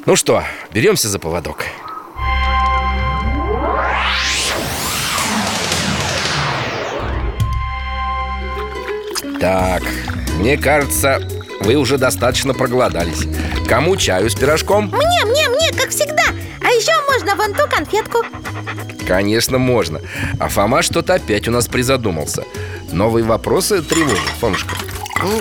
Ну 0.05 0.15
что, 0.15 0.43
беремся 0.73 1.09
за 1.09 1.19
поводок. 1.19 1.65
Так, 9.39 9.83
мне 10.39 10.57
кажется, 10.57 11.21
вы 11.61 11.75
уже 11.75 11.97
достаточно 11.97 12.53
проголодались. 12.53 13.27
Кому 13.67 13.97
чаю 13.97 14.29
с 14.29 14.35
пирожком? 14.35 14.87
Мне, 14.87 15.25
мне, 15.25 15.49
мне, 15.49 15.71
как 15.71 15.89
всегда 15.89 16.04
А 16.65 16.69
еще 16.69 16.91
можно 17.07 17.35
вон 17.35 17.53
ту 17.53 17.69
конфетку. 17.69 18.23
Конечно, 19.07 19.59
можно. 19.59 20.01
А 20.39 20.49
Фома 20.49 20.81
что-то 20.81 21.13
опять 21.13 21.47
у 21.47 21.51
нас 21.51 21.67
призадумался. 21.67 22.43
Новые 22.91 23.23
вопросы 23.23 23.83
тревожат, 23.83 24.25
Фомушка 24.39 24.75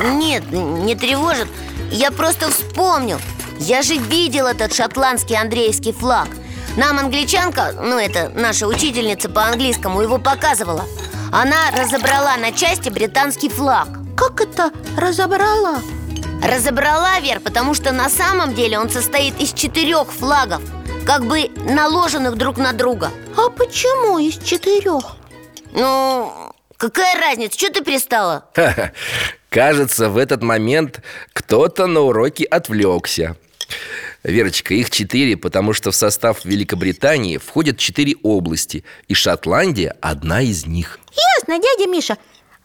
Нет, 0.02 0.50
не 0.52 0.94
тревожит 0.94 1.48
Я 1.90 2.10
просто 2.10 2.50
вспомнил. 2.50 3.18
Я 3.58 3.80
же 3.80 3.96
видел 3.96 4.46
этот 4.46 4.74
шотландский 4.74 5.36
андреевский 5.36 5.92
флаг. 5.92 6.28
Нам 6.76 6.98
англичанка, 6.98 7.72
ну 7.80 7.98
это 7.98 8.30
наша 8.34 8.66
учительница 8.66 9.30
по 9.30 9.46
английскому 9.46 10.02
его 10.02 10.18
показывала. 10.18 10.84
Она 11.32 11.70
разобрала 11.70 12.36
на 12.36 12.52
части 12.52 12.90
британский 12.90 13.48
флаг. 13.48 13.88
Как 14.14 14.42
это 14.42 14.72
разобрала? 14.98 15.78
Разобрала, 16.42 17.18
Вер, 17.20 17.40
потому 17.40 17.72
что 17.72 17.92
на 17.92 18.10
самом 18.10 18.54
деле 18.54 18.78
он 18.78 18.90
состоит 18.90 19.40
из 19.40 19.54
четырех 19.54 20.12
флагов 20.12 20.60
Как 21.06 21.26
бы 21.26 21.50
наложенных 21.70 22.36
друг 22.36 22.56
на 22.56 22.72
друга. 22.72 23.10
А 23.36 23.50
почему 23.50 24.18
из 24.18 24.38
четырех? 24.38 25.16
Ну, 25.72 26.32
какая 26.78 27.20
разница, 27.20 27.58
что 27.58 27.70
ты 27.70 27.84
пристала? 27.84 28.48
Ха-ха. 28.54 28.92
Кажется, 29.50 30.08
в 30.08 30.16
этот 30.16 30.42
момент 30.42 31.02
кто-то 31.34 31.86
на 31.86 32.00
уроке 32.00 32.44
отвлекся. 32.44 33.36
Верочка, 34.22 34.72
их 34.72 34.90
четыре, 34.90 35.36
потому 35.36 35.74
что 35.74 35.90
в 35.90 35.94
состав 35.94 36.46
Великобритании 36.46 37.36
входят 37.36 37.76
четыре 37.76 38.14
области 38.22 38.84
И 39.06 39.12
Шотландия 39.12 39.96
одна 40.00 40.40
из 40.40 40.64
них. 40.64 40.98
Ясно, 41.36 41.58
дядя 41.58 41.86
Миша. 41.86 42.16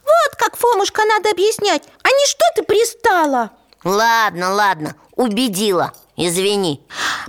Вот 0.02 0.36
как, 0.38 0.56
Фомушка, 0.56 1.02
надо 1.04 1.30
объяснять. 1.30 1.82
А 2.02 2.08
не 2.08 2.26
что 2.26 2.44
ты 2.56 2.62
пристала 2.62 3.50
Ладно, 3.84 4.52
ладно, 4.52 4.94
убедила, 5.16 5.92
извини. 6.16 6.80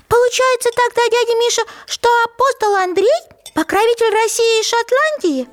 Получается 0.07 0.69
тогда, 0.75 1.01
дядя 1.09 1.39
Миша, 1.39 1.61
что 1.85 2.09
апостол 2.25 2.75
Андрей 2.75 3.07
Покровитель 3.53 4.13
России 4.13 4.59
и 4.59 4.63
Шотландии? 4.63 5.47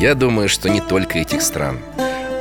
Я 0.00 0.14
думаю, 0.14 0.48
что 0.48 0.68
не 0.68 0.80
только 0.80 1.18
этих 1.18 1.42
стран. 1.42 1.80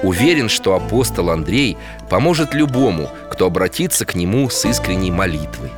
Уверен, 0.03 0.47
что 0.47 0.75
апостол 0.75 1.29
Андрей 1.29 1.77
поможет 2.09 2.53
любому, 2.53 3.09
кто 3.31 3.47
обратится 3.47 4.05
к 4.05 4.15
нему 4.15 4.49
с 4.49 4.65
искренней 4.65 5.11
молитвой. 5.11 5.71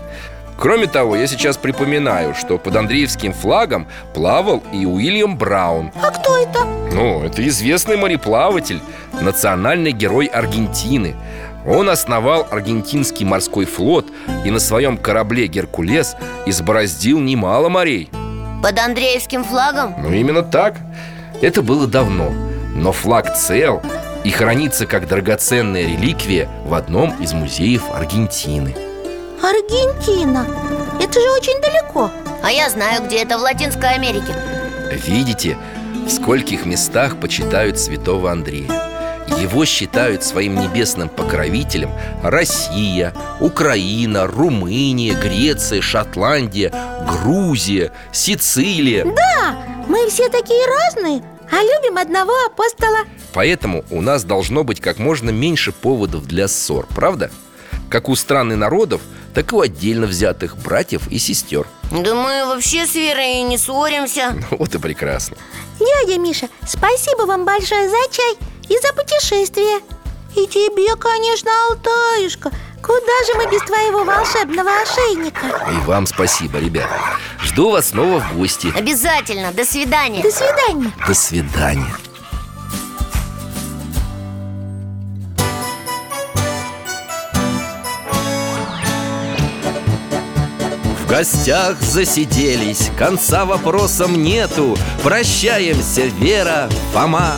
Кроме 0.58 0.88
того, 0.88 1.16
я 1.16 1.26
сейчас 1.26 1.58
припоминаю, 1.58 2.36
что 2.36 2.58
под 2.58 2.76
Андреевским 2.76 3.34
флагом 3.34 3.88
плавал 4.14 4.62
и 4.72 4.86
Уильям 4.86 5.38
Браун. 5.38 5.92
А 6.02 6.12
кто 6.12 6.38
это? 6.38 6.64
Ну, 6.92 7.24
это 7.24 7.48
известный 7.48 7.98
мореплаватель, 7.98 8.82
национальный 9.14 9.92
герой 9.92 10.26
Аргентины 10.28 11.16
Он 11.66 11.90
основал 11.90 12.48
аргентинский 12.50 13.26
морской 13.26 13.66
флот 13.66 14.08
и 14.46 14.52
на 14.52 14.60
своем 14.60 14.98
корабле 14.98 15.48
«Геркулес» 15.48 16.16
избороздил 16.46 17.20
немало 17.20 17.70
морей. 17.70 18.10
Под 18.64 18.80
Андреевским 18.80 19.44
флагом? 19.44 19.96
Ну, 20.02 20.12
именно 20.12 20.44
так. 20.44 20.76
Это 21.42 21.62
было 21.62 21.88
давно, 21.88 22.32
но 22.76 22.92
флаг 22.92 23.36
цел 23.36 23.82
и 24.24 24.30
хранится 24.30 24.86
как 24.86 25.08
драгоценная 25.08 25.84
реликвия 25.84 26.48
в 26.66 26.74
одном 26.74 27.12
из 27.22 27.34
музеев 27.34 27.84
Аргентины. 27.92 28.76
Аргентина? 29.42 30.46
Это 31.00 31.20
же 31.20 31.32
очень 31.32 31.60
далеко. 31.62 32.12
А 32.44 32.52
я 32.52 32.70
знаю, 32.70 33.04
где 33.06 33.18
это 33.24 33.38
в 33.38 33.42
Латинской 33.42 33.96
Америке. 33.96 34.36
Видите, 35.08 35.58
в 36.06 36.10
скольких 36.10 36.66
местах 36.66 37.20
почитают 37.20 37.80
святого 37.80 38.32
Андрея 38.32 38.92
его 39.40 39.66
считают 39.66 40.24
своим 40.24 40.56
небесным 40.56 41.10
покровителем 41.10 41.92
Россия, 42.24 43.14
Украина, 43.40 44.28
Румыния, 44.28 45.14
Греция, 45.14 45.82
Шотландия, 45.82 46.74
Грузия, 47.08 47.92
Сицилия. 48.12 49.06
Да, 49.06 49.58
мы 49.88 50.10
все 50.10 50.30
такие 50.30 50.64
разные 50.66 51.24
А 51.52 51.62
любим 51.62 51.98
одного 51.98 52.34
апостола. 52.46 53.00
Поэтому 53.34 53.84
у 53.90 54.02
нас 54.02 54.24
должно 54.24 54.64
быть 54.64 54.80
как 54.82 55.00
можно 55.00 55.30
меньше 55.30 55.72
поводов 55.72 56.26
для 56.26 56.48
ссор, 56.48 56.88
правда? 56.96 57.32
Как 57.90 58.10
у 58.10 58.16
стран 58.16 58.54
и 58.54 58.56
народов, 58.56 59.02
так 59.34 59.52
и 59.52 59.56
у 59.56 59.62
отдельно 59.62 60.08
взятых 60.08 60.58
братьев 60.58 61.08
и 61.10 61.18
сестер. 61.18 61.68
Да 61.92 62.16
мы 62.16 62.46
вообще 62.46 62.86
с 62.86 62.96
Верой 62.96 63.40
и 63.40 63.44
не 63.44 63.58
ссоримся. 63.58 64.36
Вот 64.52 64.74
и 64.76 64.78
прекрасно. 64.78 65.38
Дядя 65.80 66.20
Миша, 66.20 66.48
спасибо 66.66 67.24
вам 67.24 67.44
большое 67.44 67.90
за 67.90 67.96
чай 68.12 68.51
и 68.72 68.78
за 68.80 68.94
путешествие 68.94 69.80
И 70.36 70.48
тебе, 70.48 70.96
конечно, 70.96 71.52
Алтаюшка 71.70 72.52
Куда 72.82 73.26
же 73.28 73.36
мы 73.36 73.52
без 73.52 73.62
твоего 73.62 74.04
волшебного 74.04 74.72
ошейника? 74.82 75.46
И 75.72 75.86
вам 75.86 76.08
спасибо, 76.08 76.58
ребята. 76.58 76.90
Жду 77.44 77.70
вас 77.70 77.90
снова 77.90 78.20
в 78.20 78.36
гости. 78.36 78.74
Обязательно, 78.76 79.52
до 79.52 79.64
свидания. 79.64 80.24
До 80.24 80.32
свидания. 80.32 80.92
До 81.08 81.14
свидания. 81.14 81.96
В 90.98 91.08
гостях 91.08 91.80
засиделись, 91.82 92.90
конца 92.98 93.46
вопросам 93.46 94.24
нету. 94.24 94.76
Прощаемся, 95.04 96.06
Вера, 96.06 96.68
Фома 96.94 97.38